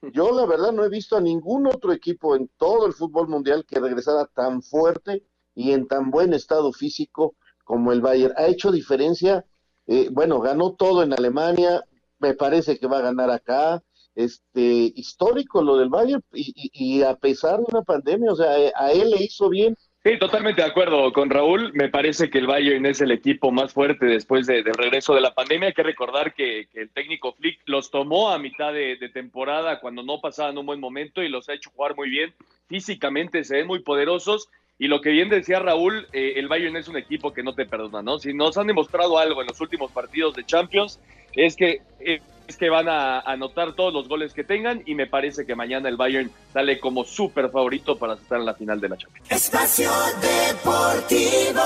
[0.00, 3.66] Yo la verdad no he visto a ningún otro equipo en todo el fútbol mundial
[3.66, 7.34] que regresara tan fuerte y en tan buen estado físico
[7.68, 8.32] como el Bayern.
[8.38, 9.44] Ha hecho diferencia,
[9.86, 11.84] eh, bueno, ganó todo en Alemania,
[12.18, 13.82] me parece que va a ganar acá,
[14.14, 19.10] este, histórico lo del Bayern, y, a pesar de una pandemia, o sea, a él
[19.10, 19.76] le hizo bien.
[20.02, 21.70] Sí, totalmente de acuerdo con Raúl.
[21.74, 25.20] Me parece que el Bayern es el equipo más fuerte después de, del regreso de
[25.20, 25.68] la pandemia.
[25.68, 29.78] Hay que recordar que, que el técnico Flick los tomó a mitad de, de, temporada
[29.80, 32.32] cuando no pasaban un buen momento y los ha hecho jugar muy bien.
[32.68, 34.48] Físicamente se ven muy poderosos
[34.78, 37.66] Y lo que bien decía Raúl, eh, el Bayern es un equipo que no te
[37.66, 38.20] perdona, ¿no?
[38.20, 41.00] Si nos han demostrado algo en los últimos partidos de Champions,
[41.32, 45.08] es que, eh, es que van a anotar todos los goles que tengan y me
[45.08, 48.88] parece que mañana el Bayern sale como súper favorito para estar en la final de
[48.88, 49.30] la Champions.
[49.30, 49.90] Espacio
[50.22, 51.62] Deportivo.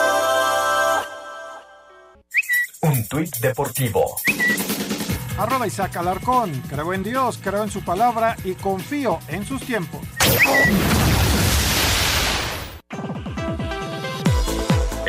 [2.81, 4.17] Un tuit deportivo.
[5.39, 6.51] Arroba Isaac Alarcón.
[6.69, 10.01] Creo en Dios, creo en su palabra y confío en sus tiempos.
[12.93, 13.23] you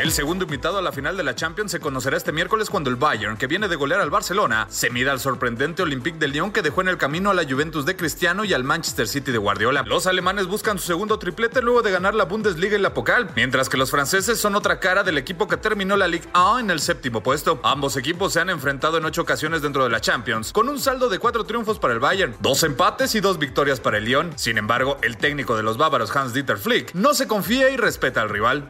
[0.04, 2.98] El segundo invitado a la final de la Champions se conocerá este miércoles cuando el
[2.98, 6.62] Bayern, que viene de golear al Barcelona, se mida al sorprendente Olympique de Lyon que
[6.62, 9.84] dejó en el camino a la Juventus de Cristiano y al Manchester City de Guardiola.
[9.84, 13.70] Los alemanes buscan su segundo triplete luego de ganar la Bundesliga y la Pokal, mientras
[13.70, 16.82] que los franceses son otra cara del equipo que terminó la Ligue A en el
[16.82, 17.62] séptimo puesto.
[17.63, 21.08] Ambos equipos se han enfrentado en ocho ocasiones dentro de la Champions, con un saldo
[21.08, 24.34] de cuatro triunfos para el Bayern, dos empates y dos victorias para el Lyon.
[24.36, 28.28] Sin embargo, el técnico de los bávaros Hans-Dieter Flick no se confía y respeta al
[28.28, 28.70] rival.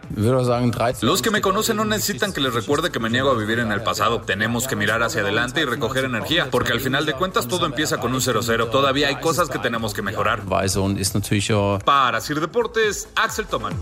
[1.02, 3.72] Los que me conocen no necesitan que les recuerde que me niego a vivir en
[3.72, 4.22] el pasado.
[4.22, 7.98] Tenemos que mirar hacia adelante y recoger energía, porque al final de cuentas todo empieza
[7.98, 8.70] con un 0-0.
[8.70, 10.42] Todavía hay cosas que tenemos que mejorar.
[11.86, 13.74] Para Sir Deportes, Axel Toman.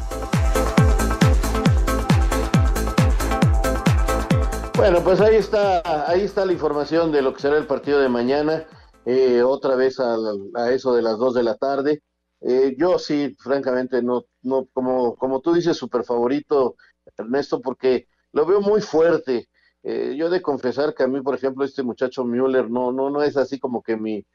[4.75, 8.09] Bueno, pues ahí está, ahí está la información de lo que será el partido de
[8.09, 8.65] mañana,
[9.05, 10.15] eh, otra vez a,
[10.55, 12.03] a eso de las 2 de la tarde.
[12.41, 16.75] Eh, yo sí, francamente, no, no, como, como tú dices, super favorito,
[17.21, 19.49] Ernesto, porque lo veo muy fuerte.
[19.83, 23.09] Eh, yo he de confesar que a mí, por ejemplo, este muchacho Müller no, no,
[23.09, 24.25] no es así como que mi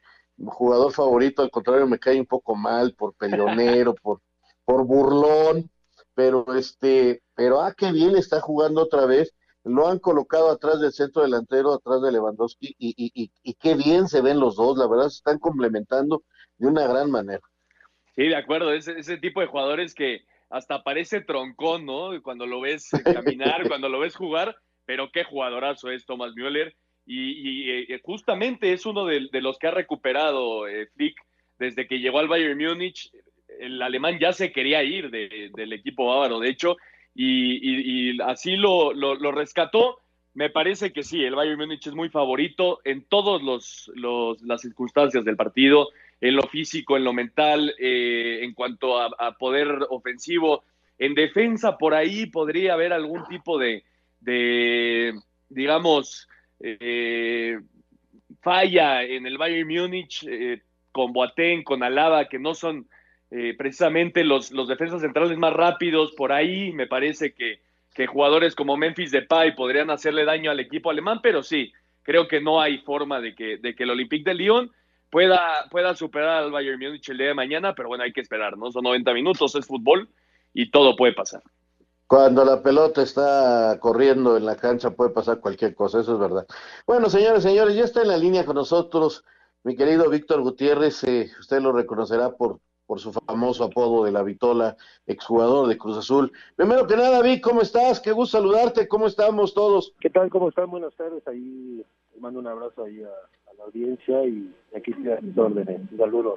[0.45, 4.21] jugador favorito, al contrario, me cae un poco mal por peleonero, por,
[4.65, 5.69] por burlón,
[6.13, 9.33] pero este, pero ah, qué bien está jugando otra vez.
[9.63, 13.75] Lo han colocado atrás del centro delantero, atrás de Lewandowski, y, y, y, y qué
[13.75, 16.23] bien se ven los dos, la verdad se están complementando
[16.57, 17.41] de una gran manera.
[18.15, 22.21] Sí, de acuerdo, ese, ese tipo de jugadores que hasta parece troncón, ¿no?
[22.21, 24.55] Cuando lo ves caminar, cuando lo ves jugar,
[24.85, 26.75] pero qué jugadorazo es Thomas Müller.
[27.05, 31.15] Y, y eh, justamente es uno de, de, los que ha recuperado eh, Flick
[31.57, 33.11] desde que llegó al Bayern Múnich.
[33.59, 36.75] El alemán ya se quería ir de, del equipo bávaro, de hecho,
[37.15, 39.99] y, y así lo, lo, lo, rescató.
[40.33, 44.61] Me parece que sí, el Bayern Múnich es muy favorito en todas los, los, las
[44.61, 50.63] circunstancias del partido en lo físico, en lo mental, eh, en cuanto a, poder ofensivo.
[50.97, 53.83] En defensa, por ahí podría haber algún tipo de,
[55.49, 56.27] digamos,
[56.59, 57.59] eh,
[58.41, 62.87] falla en el Bayern Múnich eh, con Boateng, con Alaba, que no son
[63.29, 66.13] eh, precisamente los, defensas centrales más rápidos.
[66.13, 67.59] Por ahí me parece que,
[68.07, 72.61] jugadores como Memphis Depay podrían hacerle daño al equipo alemán, pero sí, creo que no
[72.61, 74.71] hay forma de que el Olympique de Lyon
[75.09, 78.57] pueda, pueda superar al Bayern Múnich el día de mañana, pero bueno, hay que esperar,
[78.57, 78.71] ¿no?
[78.71, 80.09] Son 90 minutos, es fútbol
[80.53, 81.41] y todo puede pasar.
[82.07, 86.47] Cuando la pelota está corriendo en la cancha puede pasar cualquier cosa, eso es verdad.
[86.85, 89.25] Bueno, señores, señores, ya está en la línea con nosotros
[89.67, 94.23] mi querido Víctor Gutiérrez, eh, usted lo reconocerá por, por su famoso apodo de la
[94.23, 96.31] Vitola, exjugador de Cruz Azul.
[96.55, 97.99] Primero que nada, Vic, ¿cómo estás?
[97.99, 99.93] Qué gusto saludarte, ¿cómo estamos todos?
[99.99, 100.29] ¿Qué tal?
[100.29, 100.71] ¿Cómo están?
[100.71, 105.09] Buenas tardes, ahí te mando un abrazo ahí a, a la audiencia y aquí estoy
[105.11, 105.81] a tus órdenes.
[105.97, 106.35] Saludos.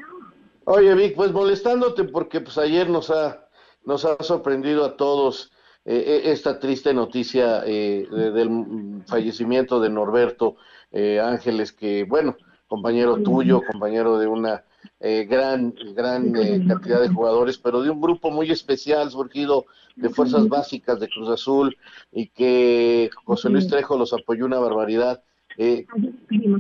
[0.65, 3.49] Oye, Vic, pues molestándote porque pues ayer nos ha,
[3.85, 5.53] nos ha sorprendido a todos
[5.85, 10.57] eh, esta triste noticia eh, de, del fallecimiento de Norberto
[10.93, 12.37] eh, Ángeles, que bueno,
[12.69, 14.65] compañero tuyo, compañero de una
[15.01, 20.09] eh, gran, gran eh, cantidad de jugadores, pero de un grupo muy especial surgido de
[20.09, 21.77] fuerzas básicas de Cruz Azul
[22.13, 25.23] y que José Luis Trejo los apoyó una barbaridad.
[25.57, 25.87] Eh,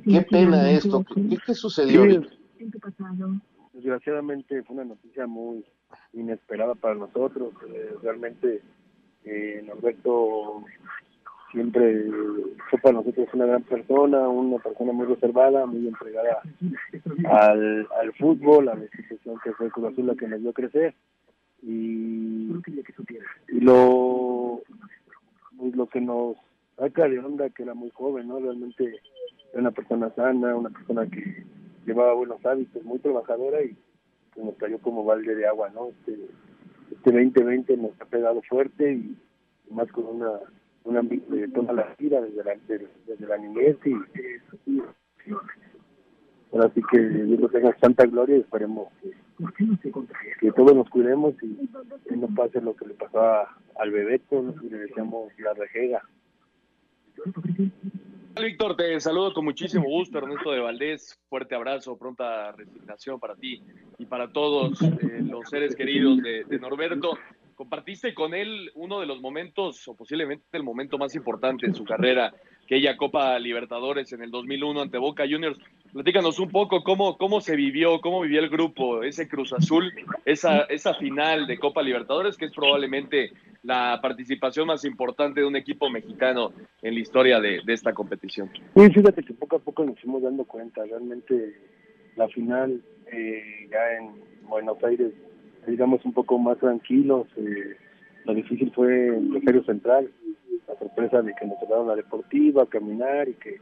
[0.04, 2.22] qué pena esto, ¿qué, qué sucedió?
[2.58, 2.70] Sí,
[3.72, 5.64] desgraciadamente fue una noticia muy
[6.12, 8.62] inesperada para nosotros, eh, realmente
[9.64, 10.64] Norberto
[11.52, 12.04] siempre
[12.68, 16.40] fue para nosotros una gran persona, una persona muy reservada, muy entregada
[17.28, 20.94] al, al fútbol, a la institución que fue Cruz Azul la que nos dio crecer.
[21.62, 22.50] Y,
[23.48, 24.62] y lo
[25.58, 26.36] pues lo que nos
[26.80, 28.40] saca de onda que era muy joven, ¿no?
[28.40, 29.00] Realmente
[29.52, 31.44] era una persona sana, una persona que
[31.84, 33.76] llevaba buenos hábitos, muy trabajadora y
[34.34, 35.88] pues nos cayó como balde de agua, ¿no?
[35.90, 36.12] Este,
[36.90, 39.16] este 2020 nos ha pegado fuerte y
[39.70, 40.40] más con una
[40.84, 44.80] un ámbito de toda la vida desde la, desde, desde la niñez y
[46.52, 49.12] ahora sí que Dios lo tenga santa gloria y esperemos que,
[50.40, 51.68] que todos nos cuidemos y
[52.08, 53.20] que no pase lo que le pasó
[53.78, 54.22] al bebé
[54.62, 56.02] y le deseamos la rejega.
[58.40, 63.62] Víctor, te saludo con muchísimo gusto, Ernesto de Valdés, fuerte abrazo, pronta resignación para ti
[63.98, 67.18] y para todos eh, los seres queridos de, Norberto
[67.54, 71.84] compartiste con él uno de los momentos, o posiblemente el momento más importante en su
[71.84, 72.32] carrera,
[72.64, 75.58] aquella Copa Libertadores en el 2001 ante Boca Juniors.
[75.92, 79.92] Platícanos un poco cómo, cómo se vivió, cómo vivió el grupo, ese Cruz Azul,
[80.24, 83.32] esa, esa final de Copa Libertadores, que es probablemente
[83.64, 88.50] la participación más importante de un equipo mexicano en la historia de, de esta competición.
[88.76, 91.56] Sí, fíjate que poco a poco nos fuimos dando cuenta, realmente
[92.16, 92.80] la final
[93.12, 94.12] eh, ya en
[94.48, 95.12] Buenos Aires,
[95.66, 97.76] digamos un poco más tranquilos, eh,
[98.24, 100.10] lo difícil fue el Rosario Central,
[100.68, 103.58] la sorpresa de que nos cerraron la deportiva, caminar y que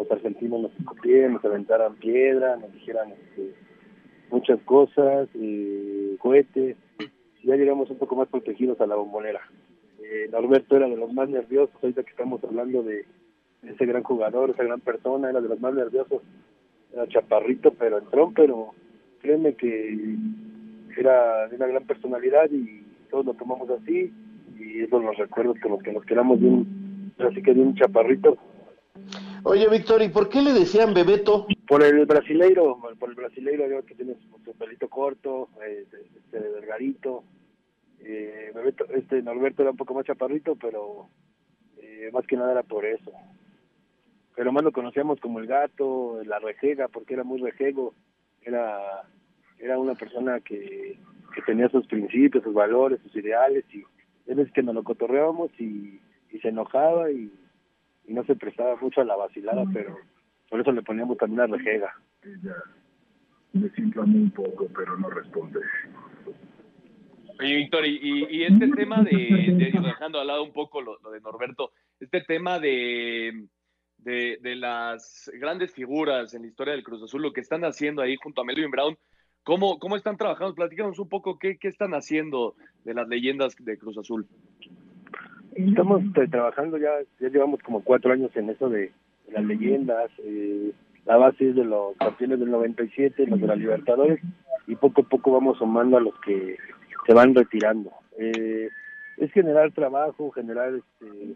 [0.00, 3.54] los argentinos nos escupieran, nos aventaran piedra, nos dijeran este,
[4.30, 6.76] muchas cosas, eh, cohetes.
[7.42, 9.40] Ya llegamos un poco más protegidos a la bombonera.
[10.02, 13.04] Eh, Norberto era de los más nerviosos, ahorita que estamos hablando de
[13.62, 16.22] ese gran jugador, esa gran persona, era de los más nerviosos.
[16.94, 18.70] Era chaparrito, pero entró, pero
[19.20, 20.16] créeme que
[20.96, 24.12] era de una gran personalidad y todos lo tomamos así
[24.58, 28.38] y esos los recuerdos con los que nos quedamos un, así que de un chaparrito.
[29.42, 31.46] Oye, Víctor, ¿y por qué le decían Bebeto?
[31.66, 37.24] Por el brasileiro, por el brasileiro, que tiene su, pelito corto, eh, este, delgadito.
[38.00, 41.08] Eh, Bebeto, este Norberto era un poco más chaparrito, pero
[41.78, 43.12] eh, más que nada era por eso.
[44.36, 47.94] Pero más lo conocíamos como el gato, la rejega, porque era muy rejego.
[48.42, 49.04] Era,
[49.58, 50.98] era una persona que,
[51.34, 53.84] que tenía sus principios, sus valores, sus ideales, y
[54.26, 55.98] él es que nos lo cotorreábamos y
[56.40, 57.30] se enojaba y,
[58.10, 59.96] y no se prestaba mucho a la vacilada, pero
[60.48, 61.94] por eso le poníamos también la rejega.
[63.52, 65.60] Me siento un poco, pero no responde.
[67.38, 71.12] Oye, Víctor, y, y este tema de, de, dejando al lado un poco lo, lo
[71.12, 71.70] de Norberto,
[72.00, 73.46] este tema de,
[73.98, 78.02] de, de, las grandes figuras en la historia del Cruz Azul, lo que están haciendo
[78.02, 78.98] ahí junto a Melvin Brown,
[79.44, 80.56] ¿cómo, cómo están trabajando?
[80.56, 84.26] Platícanos un poco qué, qué están haciendo de las leyendas de Cruz Azul.
[85.54, 88.92] Estamos trabajando ya, ya llevamos como cuatro años en eso de,
[89.26, 90.72] de las leyendas, eh,
[91.06, 94.20] la base es de los campeones del 97, los de la Libertadores,
[94.66, 96.56] y poco a poco vamos sumando a los que
[97.06, 97.90] se van retirando.
[98.18, 98.68] Eh,
[99.16, 101.34] es generar trabajo, generar este,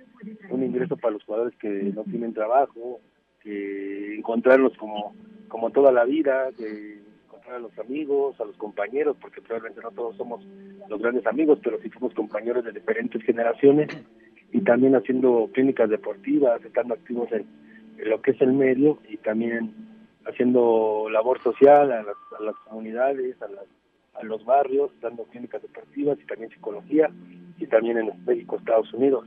[0.50, 3.00] un ingreso para los jugadores que no tienen trabajo,
[3.42, 5.14] que encontrarlos como,
[5.48, 6.98] como toda la vida, que
[7.48, 10.46] a los amigos, a los compañeros, porque probablemente no todos somos
[10.88, 13.88] los grandes amigos, pero sí somos compañeros de diferentes generaciones,
[14.52, 17.46] y también haciendo clínicas deportivas, estando activos en,
[17.98, 19.74] en lo que es el medio y también
[20.26, 23.64] haciendo labor social a las, a las comunidades, a las
[24.14, 27.10] a los barrios, dando clínicas deportivas y también psicología,
[27.58, 29.26] y también en México, Estados Unidos.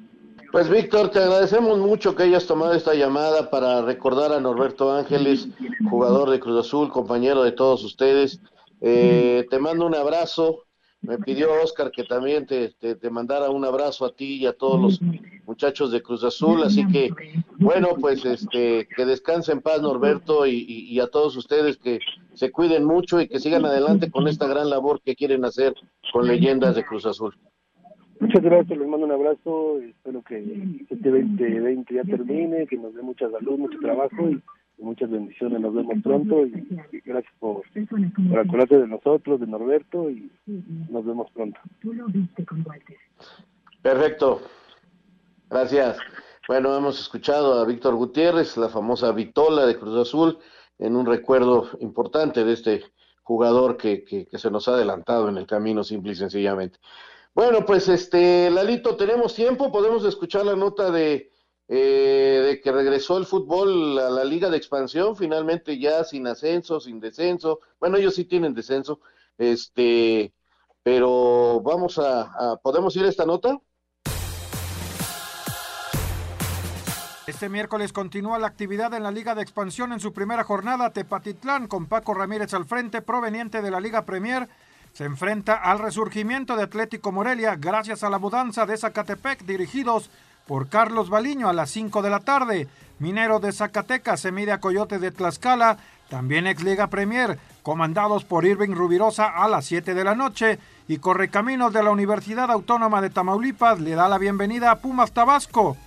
[0.52, 5.50] Pues Víctor, te agradecemos mucho que hayas tomado esta llamada para recordar a Norberto Ángeles,
[5.90, 8.40] jugador de Cruz Azul, compañero de todos ustedes.
[8.82, 10.64] Eh, te mando un abrazo.
[11.02, 14.54] Me pidió Oscar que también te, te, te, mandara un abrazo a ti y a
[14.54, 15.00] todos los
[15.46, 16.64] muchachos de Cruz Azul.
[16.64, 17.12] Así que,
[17.58, 22.00] bueno, pues este, que descanse en paz Norberto y, a todos ustedes que
[22.34, 25.76] se cuiden mucho y que sigan adelante con esta gran labor que quieren hacer
[26.12, 27.38] con leyendas de Cruz Azul.
[28.20, 30.38] Muchas gracias, les mando un abrazo, espero que
[30.90, 34.42] este 2020 ya termine, que nos dé mucha salud, mucho trabajo y,
[34.78, 37.62] y muchas bendiciones, nos vemos pronto y, y gracias por,
[38.30, 40.32] por acordarte de nosotros, de Norberto y
[40.90, 41.60] nos vemos pronto.
[43.82, 44.42] Perfecto,
[45.50, 45.98] gracias.
[46.48, 50.38] Bueno, hemos escuchado a Víctor Gutiérrez, la famosa Vitola de Cruz Azul,
[50.80, 52.84] en un recuerdo importante de este
[53.24, 56.80] jugador que, que, que se nos ha adelantado en el camino, simple y sencillamente.
[57.38, 61.32] Bueno, pues este, Lalito, tenemos tiempo, podemos escuchar la nota de,
[61.68, 66.80] eh, de que regresó el fútbol a la liga de expansión, finalmente ya sin ascenso,
[66.80, 67.60] sin descenso.
[67.80, 69.02] Bueno, ellos sí tienen descenso,
[69.38, 70.34] este,
[70.82, 73.56] pero vamos a, a ¿podemos ir a esta nota?
[77.28, 80.92] Este miércoles continúa la actividad en la Liga de Expansión en su primera jornada.
[80.92, 84.50] Tepatitlán, con Paco Ramírez al frente, proveniente de la Liga Premier,
[84.98, 90.10] se enfrenta al resurgimiento de Atlético Morelia gracias a la mudanza de Zacatepec, dirigidos
[90.48, 92.68] por Carlos Baliño a las 5 de la tarde.
[92.98, 95.78] Minero de Zacatecas se mide a Coyote de Tlaxcala,
[96.10, 100.58] también ex Liga Premier, comandados por Irving Rubirosa a las 7 de la noche.
[100.88, 105.78] Y Correcaminos de la Universidad Autónoma de Tamaulipas le da la bienvenida a Pumas Tabasco.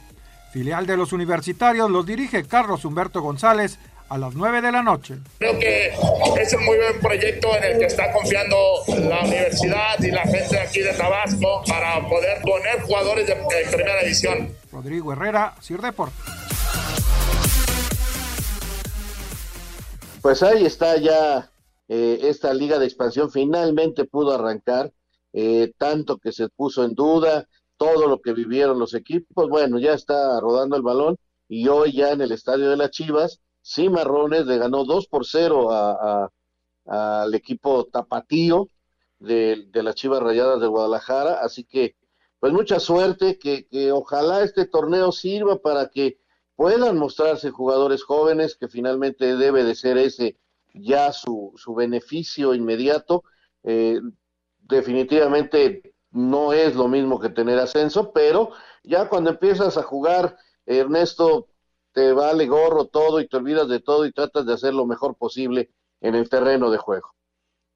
[0.53, 3.81] Filial de los universitarios los dirige Carlos Humberto González
[4.11, 5.19] a las 9 de la noche.
[5.39, 5.95] Creo que
[6.41, 8.57] es un muy buen proyecto en el que está confiando
[8.89, 14.03] la universidad y la gente aquí de Tabasco para poder poner jugadores de, de primera
[14.03, 14.53] división.
[14.73, 16.13] Rodrigo Herrera, Sir Deport.
[20.21, 21.49] Pues ahí está ya
[21.89, 24.93] eh, esta liga de expansión, finalmente pudo arrancar
[25.33, 27.47] eh, tanto que se puso en duda,
[27.77, 31.17] todo lo que vivieron los equipos, bueno, ya está rodando el balón
[31.49, 33.41] y hoy ya en el estadio de las Chivas,
[33.73, 35.71] Cimarrones le ganó 2 por 0
[36.87, 38.69] al equipo tapatío
[39.19, 41.95] de, de las Chivas Rayadas de Guadalajara, así que
[42.41, 46.19] pues mucha suerte, que, que ojalá este torneo sirva para que
[46.57, 50.39] puedan mostrarse jugadores jóvenes, que finalmente debe de ser ese
[50.73, 53.25] ya su, su beneficio inmediato.
[53.63, 54.01] Eh,
[54.59, 58.51] definitivamente no es lo mismo que tener ascenso, pero
[58.83, 61.50] ya cuando empiezas a jugar, Ernesto,
[61.93, 65.17] te vale gorro todo y te olvidas de todo y tratas de hacer lo mejor
[65.17, 65.71] posible
[66.01, 67.15] en el terreno de juego.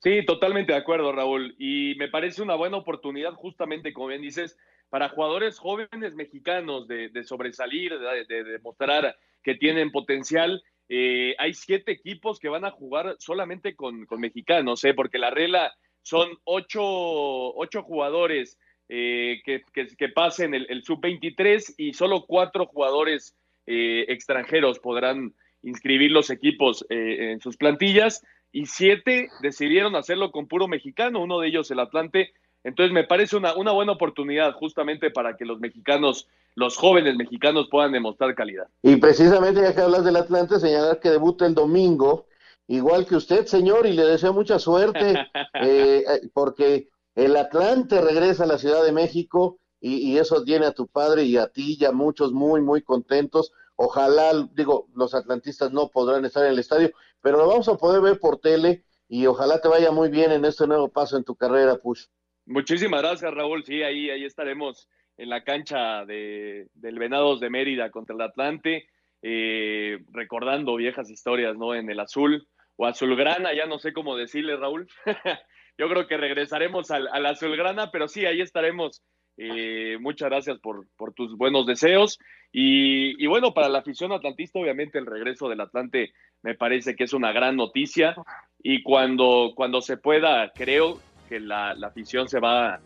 [0.02, 1.54] Sí, totalmente de acuerdo, Raúl.
[1.58, 4.58] Y me parece una buena oportunidad, justamente, como bien dices,
[4.90, 10.62] para jugadores jóvenes mexicanos de, sobresalir, de, demostrar que tienen potencial.
[10.90, 14.92] Eh, hay siete equipos que van a jugar solamente con, mexicanos, ¿eh?
[14.92, 18.58] porque la regla son ocho, ocho jugadores
[18.90, 23.34] eh, que, que, pasen el, el sub-23 y solo cuatro jugadores
[23.66, 28.22] eh, extranjeros podrán inscribir los equipos en sus plantillas
[28.54, 32.32] y siete decidieron hacerlo con puro mexicano, uno de ellos el Atlante.
[32.62, 37.66] Entonces me parece una, una buena oportunidad justamente para que los mexicanos, los jóvenes mexicanos
[37.68, 38.68] puedan demostrar calidad.
[38.80, 42.26] Y precisamente ya que hablas del Atlante, señalar que debuta el domingo,
[42.68, 45.14] igual que usted, señor, y le deseo mucha suerte,
[45.54, 50.66] eh, eh, porque el Atlante regresa a la Ciudad de México y, y eso tiene
[50.66, 55.14] a tu padre y a ti y a muchos muy, muy contentos Ojalá, digo, los
[55.14, 58.84] atlantistas no podrán estar en el estadio, pero lo vamos a poder ver por tele
[59.08, 62.06] y ojalá te vaya muy bien en este nuevo paso en tu carrera, Push.
[62.46, 63.64] Muchísimas gracias, Raúl.
[63.64, 68.88] Sí, ahí, ahí estaremos en la cancha de, del Venados de Mérida contra el Atlante,
[69.22, 71.74] eh, recordando viejas historias, ¿no?
[71.74, 74.86] En el azul o azulgrana, ya no sé cómo decirle, Raúl.
[75.78, 79.02] Yo creo que regresaremos al, al azulgrana, pero sí, ahí estaremos
[79.36, 82.18] eh, muchas gracias por, tus buenos deseos.
[82.52, 86.12] Y, y, bueno, para la afición atlantista, obviamente el regreso del Atlante
[86.42, 88.14] me parece que es una gran noticia.
[88.62, 92.80] Y cuando, cuando se pueda, creo que la, afición se va,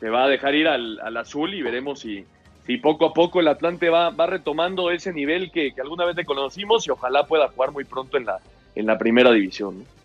[0.00, 2.26] se va a dejar ir al, azul y veremos si,
[2.82, 6.24] poco a poco el Atlante va, va retomando ese nivel que, que, alguna vez le
[6.24, 8.40] conocimos y ojalá pueda jugar muy pronto en la,
[8.74, 9.78] en la primera división.
[9.78, 10.03] ¿no?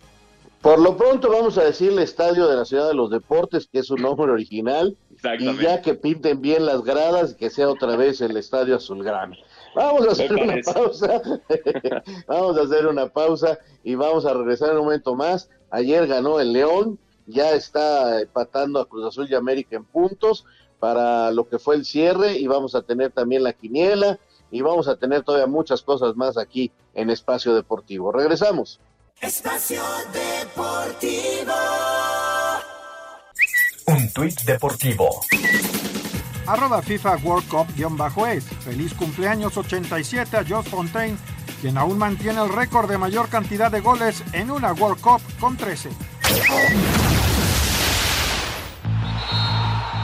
[0.62, 3.88] Por lo pronto vamos a decirle Estadio de la Ciudad de los Deportes, que es
[3.88, 4.98] su nombre original,
[5.40, 9.38] y ya que pinten bien las gradas, que sea otra vez el Estadio Azulgrana.
[9.74, 11.22] Vamos a hacer una pausa,
[12.28, 15.50] vamos a hacer una pausa y vamos a regresar un momento más.
[15.70, 20.46] Ayer ganó el León, ya está empatando a Cruz Azul y América en puntos
[20.80, 24.20] para lo que fue el cierre y vamos a tener también la quiniela
[24.52, 28.12] y vamos a tener todavía muchas cosas más aquí en Espacio Deportivo.
[28.12, 28.82] Regresamos.
[29.22, 29.82] Espacio
[30.14, 31.54] Deportivo.
[33.88, 35.10] Un tuit deportivo.
[36.48, 38.46] Arroba FIFA World Cup-es.
[38.64, 41.18] Feliz cumpleaños 87 a Josh Fontaine,
[41.60, 45.58] quien aún mantiene el récord de mayor cantidad de goles en una World Cup con
[45.58, 45.90] 13.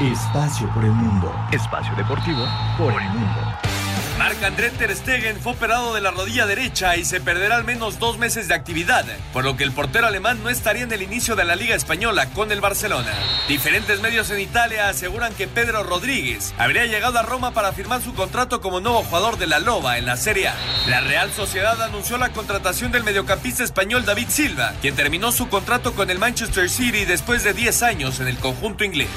[0.02, 1.34] Espacio por el mundo.
[1.54, 2.46] Espacio deportivo
[2.78, 3.75] por el mundo.
[4.18, 8.18] Marc-André Ter Stegen fue operado de la rodilla derecha y se perderá al menos dos
[8.18, 11.44] meses de actividad, por lo que el portero alemán no estaría en el inicio de
[11.44, 13.12] la Liga Española con el Barcelona.
[13.50, 18.14] Diferentes medios en Italia aseguran que Pedro Rodríguez habría llegado a Roma para firmar su
[18.14, 20.56] contrato como nuevo jugador de la Loba en la Serie A.
[20.88, 25.94] La Real Sociedad anunció la contratación del mediocampista español David Silva, quien terminó su contrato
[25.94, 29.10] con el Manchester City después de 10 años en el conjunto inglés.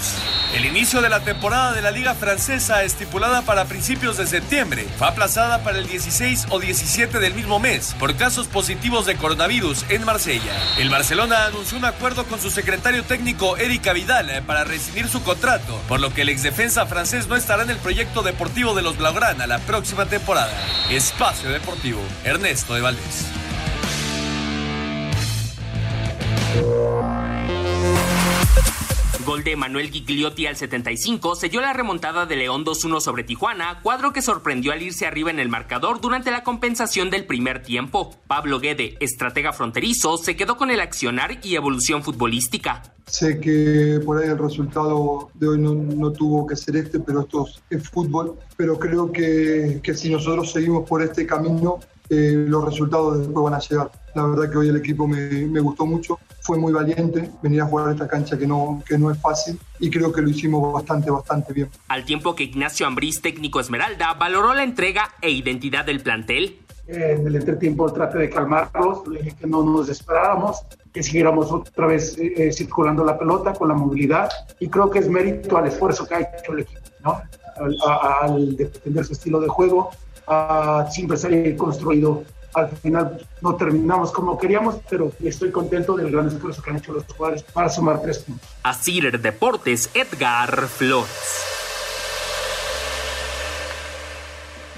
[0.55, 5.09] El inicio de la temporada de la Liga Francesa, estipulada para principios de septiembre, fue
[5.09, 10.05] aplazada para el 16 o 17 del mismo mes por casos positivos de coronavirus en
[10.05, 10.53] Marsella.
[10.78, 15.22] El Barcelona anunció un acuerdo con su secretario técnico Erika Vidal eh, para rescindir su
[15.22, 18.97] contrato, por lo que el exdefensa francés no estará en el proyecto deportivo de los
[18.97, 20.53] Blaugrana la próxima temporada.
[20.91, 23.47] Espacio Deportivo, Ernesto de Valdés.
[29.29, 34.14] Gol de Manuel Gigliotti al 75 selló la remontada de León 2-1 sobre Tijuana, cuadro
[34.14, 38.16] que sorprendió al irse arriba en el marcador durante la compensación del primer tiempo.
[38.26, 42.83] Pablo Guede, estratega fronterizo, se quedó con el accionar y evolución futbolística.
[43.05, 47.20] Sé que por ahí el resultado de hoy no, no tuvo que ser este, pero
[47.20, 48.39] esto es fútbol.
[48.57, 53.54] Pero creo que, que si nosotros seguimos por este camino, eh, los resultados después van
[53.54, 53.90] a llegar.
[54.14, 57.66] La verdad que hoy el equipo me, me, gustó mucho, fue muy valiente venir a
[57.66, 60.72] jugar a esta cancha que no, que no es fácil y creo que lo hicimos
[60.72, 61.68] bastante, bastante bien.
[61.88, 66.59] Al tiempo que Ignacio Ambriz, técnico Esmeralda, valoró la entrega e identidad del plantel.
[66.86, 71.86] en el entretiempo traté de calmarlos, le dije que no nos esperáramos, que siguiéramos otra
[71.86, 76.06] vez eh, circulando la pelota con la movilidad y creo que es mérito al esfuerzo
[76.06, 77.20] que ha hecho el equipo, ¿no?
[78.20, 79.90] Al, defender su estilo de juego,
[80.29, 82.24] a siempre salir construido.
[82.55, 86.93] Al final no terminamos como queríamos, pero estoy contento del gran esfuerzo que han hecho
[86.93, 88.49] los jugadores para sumar tres puntos.
[88.62, 91.45] Asir Deportes, Edgar Flores.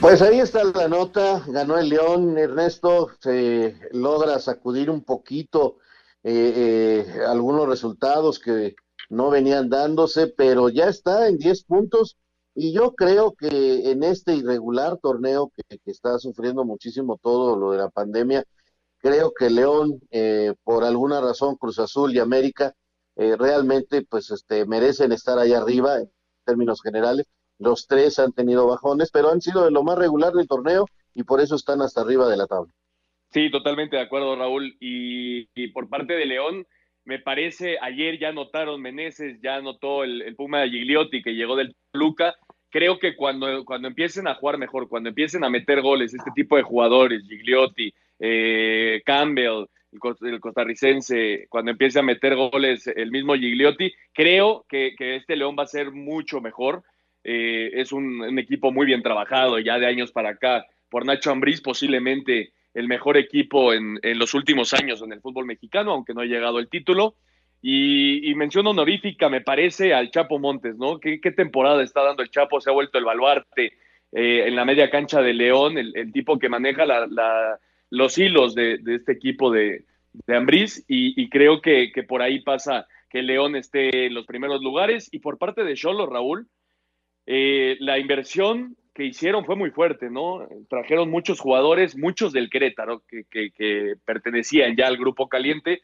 [0.00, 5.76] Pues ahí está la nota, ganó el León, Ernesto, se logra sacudir un poquito
[6.22, 8.76] eh, eh, algunos resultados que
[9.10, 12.16] no venían dándose, pero ya está en 10 puntos
[12.60, 17.78] y yo creo que en este irregular torneo que, está sufriendo muchísimo todo lo de
[17.78, 18.44] la pandemia,
[18.98, 22.74] creo que León, eh, por alguna razón, Cruz Azul y América,
[23.16, 26.10] realmente pues este, merecen estar allá arriba en
[26.46, 27.26] términos generales
[27.60, 31.24] los tres han tenido bajones, pero han sido de lo más regular del torneo y
[31.24, 32.72] por eso están hasta arriba de la tabla.
[33.32, 34.76] Sí, totalmente de acuerdo, Raúl.
[34.80, 36.66] Y, por parte de León,
[37.04, 41.76] me parece, ayer ya notaron Meneses, ya notó el, Puma de Gigliotti que llegó del
[41.92, 42.34] Luca.
[42.70, 46.56] Creo que cuando, cuando empiecen a jugar mejor, cuando empiecen a meter goles, este tipo
[46.56, 53.92] de jugadores, Gigliotti, eh, Campbell, el, costarricense, cuando empiece a meter goles el mismo Gigliotti,
[54.12, 56.84] creo que, este León va a ser mucho mejor
[57.22, 61.60] eh, es un, equipo muy bien trabajado ya de años para acá por Nacho Ambriz,
[61.60, 66.26] posiblemente el mejor equipo en, los últimos años en el fútbol mexicano, aunque no ha
[66.26, 67.16] llegado el título.
[67.62, 70.98] Y, mención honorífica, me parece, al Chapo Montes, ¿no?
[70.98, 72.60] ¿Qué, temporada está dando el Chapo?
[72.60, 73.74] Se ha vuelto el baluarte
[74.12, 76.84] eh, en la media cancha de León, el, tipo que maneja
[77.90, 79.84] los hilos de, este equipo de,
[80.26, 84.62] de Ambriz, y, creo que, que, por ahí pasa que León esté en los primeros
[84.62, 85.08] lugares.
[85.12, 86.48] Y por parte de Cholo, Raúl,
[87.26, 90.48] eh, la inversión que hicieron fue muy fuerte, ¿no?
[90.68, 95.80] Trajeron muchos jugadores, muchos del Querétaro, que, pertenecían ya al grupo caliente,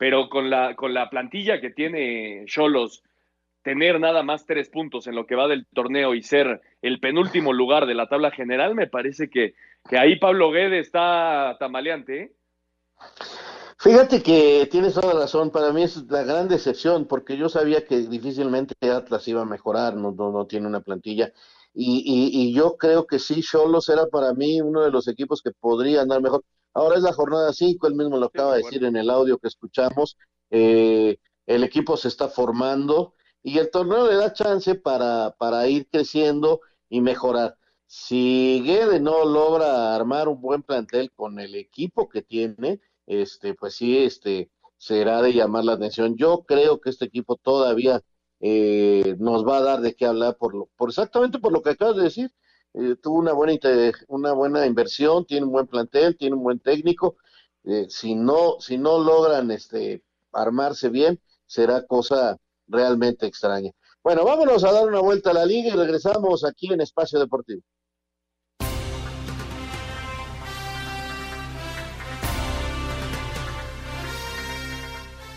[0.00, 3.02] pero con la, con la plantilla que tiene Cholos,
[3.62, 7.52] tener nada más tres puntos en lo que va del torneo y ser el penúltimo
[7.52, 9.52] lugar de la tabla general, me parece que,
[9.90, 12.22] que ahí Pablo Guede está tamaleante.
[12.22, 12.32] ¿eh?
[13.78, 17.98] Fíjate que tienes toda razón, para mí es la gran decepción, porque yo sabía que
[17.98, 21.30] difícilmente Atlas iba a mejorar, no, no, no tiene una plantilla,
[21.74, 25.50] y, y, yo creo que sí, Cholos era para mí uno de los equipos que
[25.52, 26.42] podría andar mejor.
[26.74, 29.48] Ahora es la jornada 5, él mismo lo acaba de decir en el audio que
[29.48, 30.16] escuchamos,
[30.50, 35.88] eh, el equipo se está formando y el torneo le da chance para, para ir
[35.90, 37.56] creciendo y mejorar.
[37.86, 43.74] Si Guede no logra armar un buen plantel con el equipo que tiene, este, pues
[43.74, 46.16] sí, este, será de llamar la atención.
[46.16, 48.00] Yo creo que este equipo todavía
[48.40, 51.70] eh, nos va a dar de qué hablar por, lo, por exactamente por lo que
[51.70, 52.30] acabas de decir.
[52.74, 53.54] Eh, tuvo una buena,
[54.08, 57.16] una buena inversión, tiene un buen plantel, tiene un buen técnico.
[57.64, 60.02] Eh, si no, si no logran este,
[60.32, 63.72] armarse bien, será cosa realmente extraña.
[64.02, 67.62] Bueno, vámonos a dar una vuelta a la liga y regresamos aquí en Espacio Deportivo.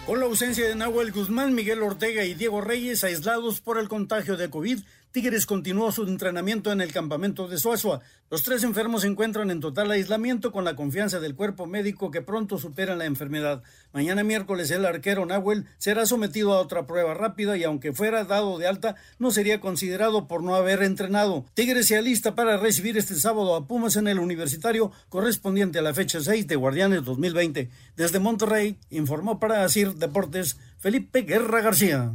[0.05, 4.37] Con la ausencia de Nahuel Guzmán, Miguel Ortega y Diego Reyes aislados por el contagio
[4.37, 4.79] de COVID,
[5.13, 8.01] Tigres continuó su entrenamiento en el campamento de Suazua.
[8.31, 12.23] Los tres enfermos se encuentran en total aislamiento con la confianza del cuerpo médico que
[12.23, 13.61] pronto superan la enfermedad.
[13.93, 18.57] Mañana miércoles el arquero Nahuel será sometido a otra prueba rápida y aunque fuera dado
[18.57, 21.45] de alta no sería considerado por no haber entrenado.
[21.53, 25.93] Tigres se alista para recibir este sábado a Pumas en el universitario correspondiente a la
[25.93, 27.69] fecha 6 de Guardianes 2020.
[27.95, 32.13] Desde Monterrey informó para Asir Deportes Felipe Guerra García.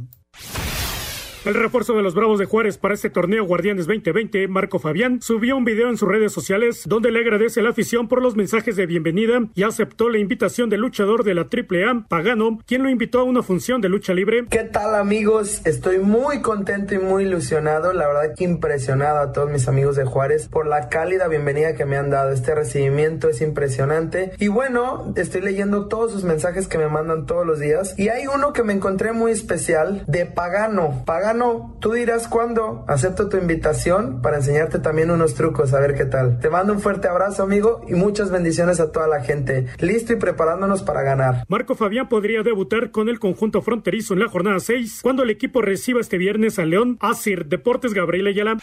[1.45, 5.55] El refuerzo de los Bravos de Juárez para este torneo Guardianes 2020, Marco Fabián, subió
[5.55, 8.85] un video en sus redes sociales donde le agradece la afición por los mensajes de
[8.85, 13.23] bienvenida y aceptó la invitación del luchador de la AAA, Pagano, quien lo invitó a
[13.23, 14.47] una función de lucha libre.
[14.49, 15.61] ¿Qué tal amigos?
[15.63, 20.03] Estoy muy contento y muy ilusionado, la verdad que impresionado a todos mis amigos de
[20.03, 22.33] Juárez por la cálida bienvenida que me han dado.
[22.33, 27.47] Este recibimiento es impresionante y bueno, estoy leyendo todos sus mensajes que me mandan todos
[27.47, 31.03] los días y hay uno que me encontré muy especial de Pagano.
[31.05, 32.85] Pagano no, tú dirás cuándo.
[32.87, 36.39] Acepto tu invitación para enseñarte también unos trucos, a ver qué tal.
[36.39, 39.67] Te mando un fuerte abrazo, amigo, y muchas bendiciones a toda la gente.
[39.79, 41.43] Listo y preparándonos para ganar.
[41.47, 45.61] Marco Fabián podría debutar con el conjunto fronterizo en la jornada 6 cuando el equipo
[45.61, 46.97] reciba este viernes a León.
[47.01, 48.57] Asir Deportes Gabriel Ayala.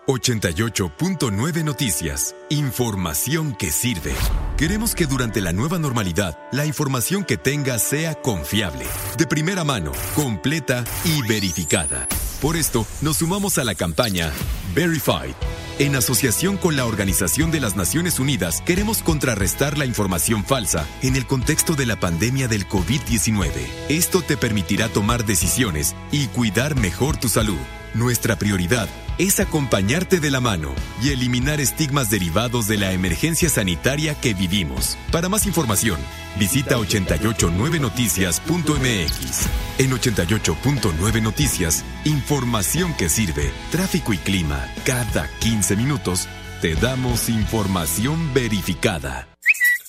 [0.07, 2.34] 88.9 Noticias.
[2.50, 4.12] Información que sirve.
[4.59, 8.84] Queremos que durante la nueva normalidad, la información que tengas sea confiable,
[9.16, 12.07] de primera mano, completa y verificada.
[12.42, 14.30] Por esto, nos sumamos a la campaña
[14.74, 15.34] Verified.
[15.78, 21.16] En asociación con la Organización de las Naciones Unidas, queremos contrarrestar la información falsa en
[21.16, 23.50] el contexto de la pandemia del COVID-19.
[23.88, 27.59] Esto te permitirá tomar decisiones y cuidar mejor tu salud.
[27.94, 28.88] Nuestra prioridad
[29.18, 34.98] es acompañarte de la mano y eliminar estigmas derivados de la emergencia sanitaria que vivimos.
[35.12, 36.00] Para más información,
[36.38, 39.48] visita 889noticias.mx.
[39.78, 44.66] En 88.9 Noticias, información que sirve, tráfico y clima.
[44.84, 46.28] Cada 15 minutos
[46.60, 49.28] te damos información verificada.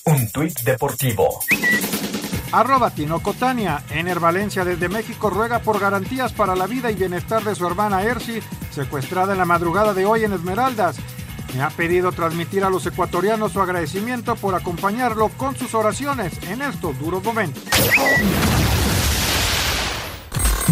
[0.04, 1.40] Un tuit deportivo.
[2.56, 3.84] Arroba Tinocotania.
[3.90, 8.02] Ener Valencia desde México ruega por garantías para la vida y bienestar de su hermana
[8.02, 8.40] Ersi,
[8.70, 10.96] secuestrada en la madrugada de hoy en Esmeraldas.
[11.54, 16.62] Me ha pedido transmitir a los ecuatorianos su agradecimiento por acompañarlo con sus oraciones en
[16.62, 17.62] estos duros momentos.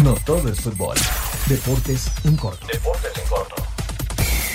[0.03, 0.97] No todo es fútbol.
[1.45, 2.65] Deportes en corto.
[2.65, 3.74] Deportes en corto.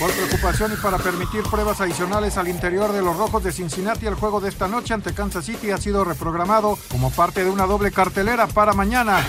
[0.00, 4.14] Por preocupación y para permitir pruebas adicionales al interior de los Rojos de Cincinnati, el
[4.14, 7.92] juego de esta noche ante Kansas City ha sido reprogramado como parte de una doble
[7.92, 9.22] cartelera para mañana.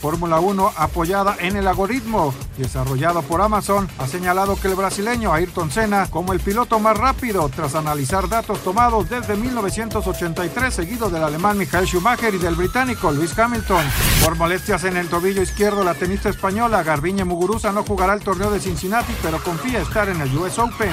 [0.00, 5.70] Fórmula 1, apoyada en el algoritmo desarrollado por Amazon, ha señalado que el brasileño Ayrton
[5.70, 11.58] Senna como el piloto más rápido tras analizar datos tomados desde 1983, seguido del alemán
[11.58, 13.84] Michael Schumacher y del británico Lewis Hamilton.
[14.24, 18.50] Por molestias en el tobillo izquierdo, la tenista española Garbiñe Muguruza no jugará el torneo
[18.50, 20.92] de Cincinnati, pero confía estar en el US Open.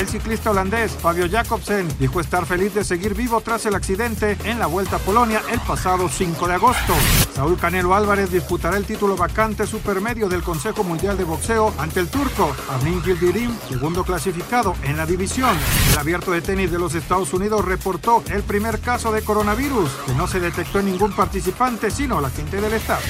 [0.00, 4.58] El ciclista holandés Fabio Jacobsen dijo estar feliz de seguir vivo tras el accidente en
[4.58, 6.94] la Vuelta a Polonia el pasado 5 de agosto.
[7.34, 12.08] Saúl Canelo Álvarez disputará el título vacante supermedio del Consejo Mundial de Boxeo ante el
[12.08, 15.50] turco Armin Gildirim, segundo clasificado en la división.
[15.90, 20.12] El abierto de tenis de los Estados Unidos reportó el primer caso de coronavirus, que
[20.12, 23.00] no se detectó en ningún participante, sino la gente del estado.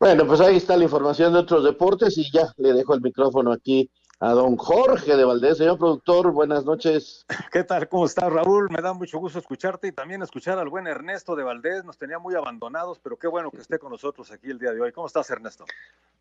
[0.00, 3.52] Bueno, pues ahí está la información de otros deportes y ya le dejo el micrófono
[3.52, 3.88] aquí
[4.20, 5.58] a don Jorge de Valdés.
[5.58, 7.24] Señor productor, buenas noches.
[7.52, 7.88] ¿Qué tal?
[7.88, 8.68] ¿Cómo estás, Raúl?
[8.70, 11.84] Me da mucho gusto escucharte y también escuchar al buen Ernesto de Valdés.
[11.84, 14.80] Nos tenía muy abandonados, pero qué bueno que esté con nosotros aquí el día de
[14.80, 14.92] hoy.
[14.92, 15.64] ¿Cómo estás, Ernesto?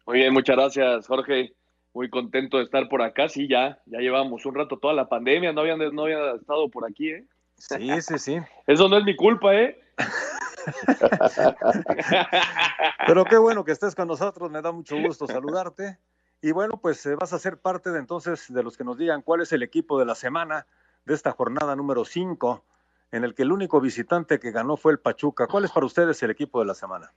[0.06, 1.54] Muy bien, muchas gracias, Jorge.
[1.94, 3.28] Muy contento de estar por acá.
[3.30, 5.52] Sí, ya, ya llevamos un rato toda la pandemia.
[5.52, 7.26] No habían, no había estado por aquí, ¿eh?
[7.58, 8.38] Sí, sí, sí.
[8.68, 9.82] Eso no es mi culpa, ¿eh?
[13.08, 15.98] Pero qué bueno que estés con nosotros, me da mucho gusto saludarte.
[16.42, 19.22] Y bueno, pues eh, vas a ser parte de entonces de los que nos digan
[19.22, 20.68] cuál es el equipo de la semana
[21.06, 22.64] de esta jornada número 5,
[23.12, 25.48] en el que el único visitante que ganó fue el Pachuca.
[25.48, 27.12] ¿Cuál es para ustedes el equipo de la semana?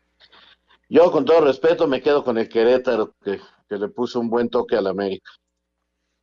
[0.89, 4.49] Yo, con todo respeto, me quedo con el Querétaro, que, que le puso un buen
[4.49, 5.31] toque al América.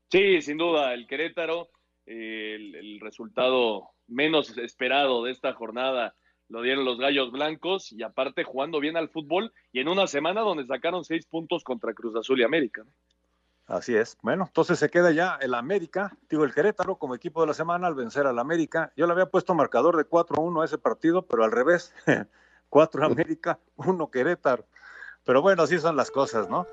[0.10, 1.70] Sí, sin duda, el Querétaro,
[2.06, 6.16] eh, el, el resultado menos esperado de esta jornada
[6.50, 10.41] lo dieron los Gallos Blancos y aparte jugando bien al fútbol y en una semana
[10.41, 12.84] donde sacaron seis puntos contra Cruz Azul y América.
[13.68, 14.18] Así es.
[14.22, 17.88] Bueno, entonces se queda ya el América, digo el Querétaro como equipo de la semana
[17.88, 18.93] al vencer al América.
[18.95, 21.93] Yo le había puesto marcador de 4-1 a ese partido, pero al revés.
[22.70, 24.66] 4 América, 1 Querétaro.
[25.26, 26.66] Pero bueno, así son las cosas, ¿no?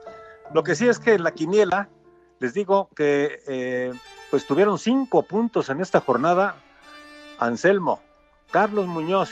[0.53, 1.89] Lo que sí es que en la quiniela,
[2.39, 3.93] les digo que eh,
[4.31, 6.57] pues tuvieron cinco puntos en esta jornada.
[7.39, 8.01] Anselmo,
[8.53, 9.31] Carlos Muñoz,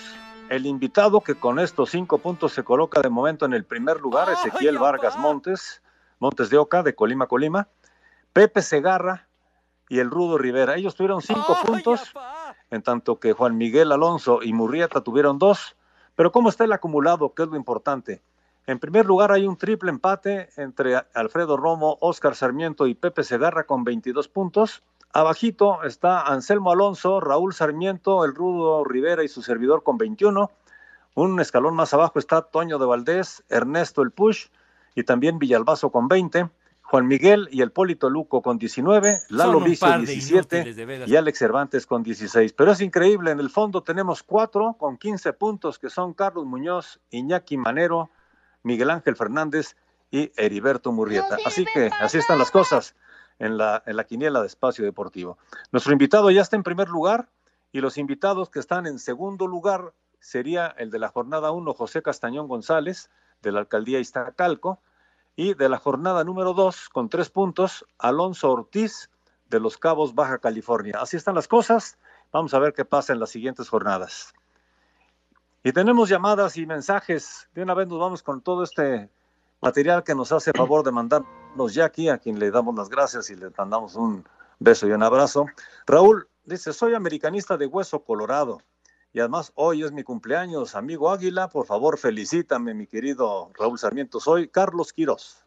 [0.53, 4.29] el invitado que con estos cinco puntos se coloca de momento en el primer lugar,
[4.29, 5.81] Ezequiel Vargas Montes,
[6.19, 7.69] Montes de Oca, de Colima, Colima,
[8.35, 9.29] Pepe Segarra
[9.89, 10.77] y el Rudo Rivera.
[10.77, 12.13] Ellos tuvieron cinco puntos,
[12.71, 15.75] en tanto que Juan Miguel Alonso y Murrieta tuvieron dos.
[16.17, 17.33] Pero ¿cómo está el acumulado?
[17.33, 18.21] ¿Qué es lo importante?
[18.67, 23.65] En primer lugar hay un triple empate entre Alfredo Romo, Óscar Sarmiento y Pepe Segarra
[23.65, 24.83] con 22 puntos.
[25.13, 30.51] Abajito está Anselmo Alonso, Raúl Sarmiento, el Rudo Rivera y su servidor con 21.
[31.15, 34.47] Un escalón más abajo está Toño de Valdés, Ernesto el Push
[34.95, 36.49] y también Villalbazo con 20.
[36.81, 42.03] Juan Miguel y el Polito Luco con 19, Lalo Vicio 17 y Alex Cervantes con
[42.03, 42.53] 16.
[42.55, 47.01] Pero es increíble, en el fondo tenemos cuatro con 15 puntos que son Carlos Muñoz,
[47.11, 48.11] Iñaki Manero,
[48.63, 49.77] Miguel Ángel Fernández
[50.11, 51.37] y Heriberto Murrieta.
[51.47, 52.95] Así que así están las cosas
[53.39, 55.39] en la, en la quiniela de Espacio Deportivo.
[55.71, 57.29] Nuestro invitado ya está en primer lugar
[57.73, 62.03] y los invitados que están en segundo lugar sería el de la jornada 1, José
[62.03, 63.11] Castañón González,
[63.43, 64.81] de la alcaldía Iztacalco,
[65.35, 69.11] y de la jornada número 2, con tres puntos, Alonso Ortiz
[69.49, 70.99] de Los Cabos, Baja California.
[71.01, 71.99] Así están las cosas.
[72.33, 74.33] Vamos a ver qué pasa en las siguientes jornadas.
[75.65, 77.49] Y tenemos llamadas y mensajes.
[77.55, 79.11] De una vez nos vamos con todo este
[79.63, 83.37] material que nos hace favor de mandarnos Jackie, a quien le damos las gracias y
[83.37, 84.25] le mandamos un
[84.59, 85.47] beso y un abrazo.
[85.87, 88.61] Raúl dice, soy americanista de Hueso Colorado.
[89.13, 94.19] Y además hoy es mi cumpleaños, amigo Águila, por favor felicítame, mi querido Raúl Sarmiento.
[94.19, 95.45] Soy Carlos Quirós.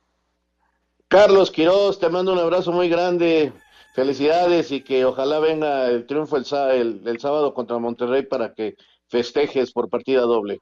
[1.10, 3.52] Carlos Quirós, te mando un abrazo muy grande,
[3.96, 9.74] felicidades y que ojalá venga el triunfo el, el, sábado contra Monterrey para que festejes
[9.74, 10.62] por partida doble.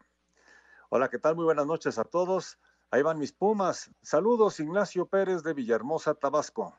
[0.90, 1.36] Hola, ¿qué tal?
[1.36, 2.58] Muy buenas noches a todos.
[2.94, 3.90] Ahí van mis Pumas.
[4.04, 6.78] Saludos, Ignacio Pérez de Villahermosa, Tabasco.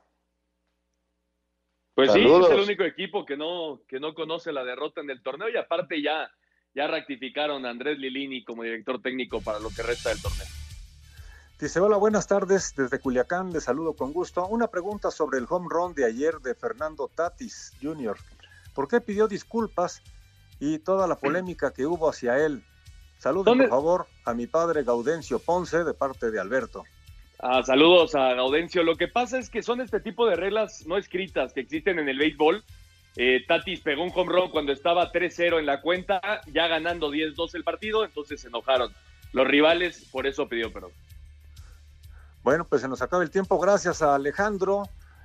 [1.93, 5.25] Pues sí, es el único equipo que no, que no conoce la derrota en el
[5.25, 6.31] torneo y aparte ya,
[6.73, 10.47] ya rectificaron a Andrés Lilini como director técnico para lo que resta del torneo.
[11.59, 14.47] Dice, hola, buenas tardes desde Culiacán, les saludo con gusto.
[14.47, 18.17] Una pregunta sobre el home run de ayer de Fernando Tatis Jr.
[18.73, 20.01] ¿Por qué pidió disculpas
[20.61, 22.63] y toda la polémica que hubo hacia él?
[23.25, 26.85] Saludos, por favor, a mi padre Gaudencio Ponce de parte de Alberto.
[27.39, 28.83] Ah, saludos a Gaudencio.
[28.83, 32.11] Lo que pasa es que son este tipo de reglas no escritas que existen en
[32.11, 32.63] el béisbol.
[33.17, 36.21] Eh, Tatis pegó un home run cuando estaba 3-0 en la cuenta,
[36.53, 38.93] ya ganando 10-2 el partido, entonces se enojaron.
[39.33, 40.91] Los rivales, por eso pidió perdón.
[42.43, 43.59] Bueno, pues se nos acaba el tiempo.
[43.59, 44.83] Gracias a Alejandro,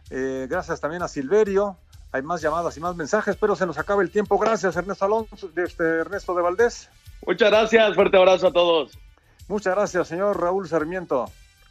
[0.10, 1.76] eh, gracias también a Silverio.
[2.12, 4.38] Hay más llamadas y más mensajes, pero se nos acaba el tiempo.
[4.38, 6.90] Gracias, Ernesto Alonso, de este, Ernesto de Valdés.
[7.26, 8.98] Muchas gracias, fuerte abrazo a todos.
[9.48, 11.30] Muchas gracias, señor Raúl Sarmiento.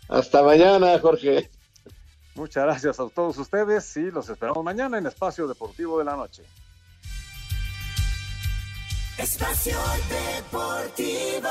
[0.09, 1.51] Hasta mañana, Jorge.
[2.34, 6.45] Muchas gracias a todos ustedes y los esperamos mañana en Espacio Deportivo de la Noche.
[9.18, 9.76] Espacio
[10.09, 11.49] Deportivo.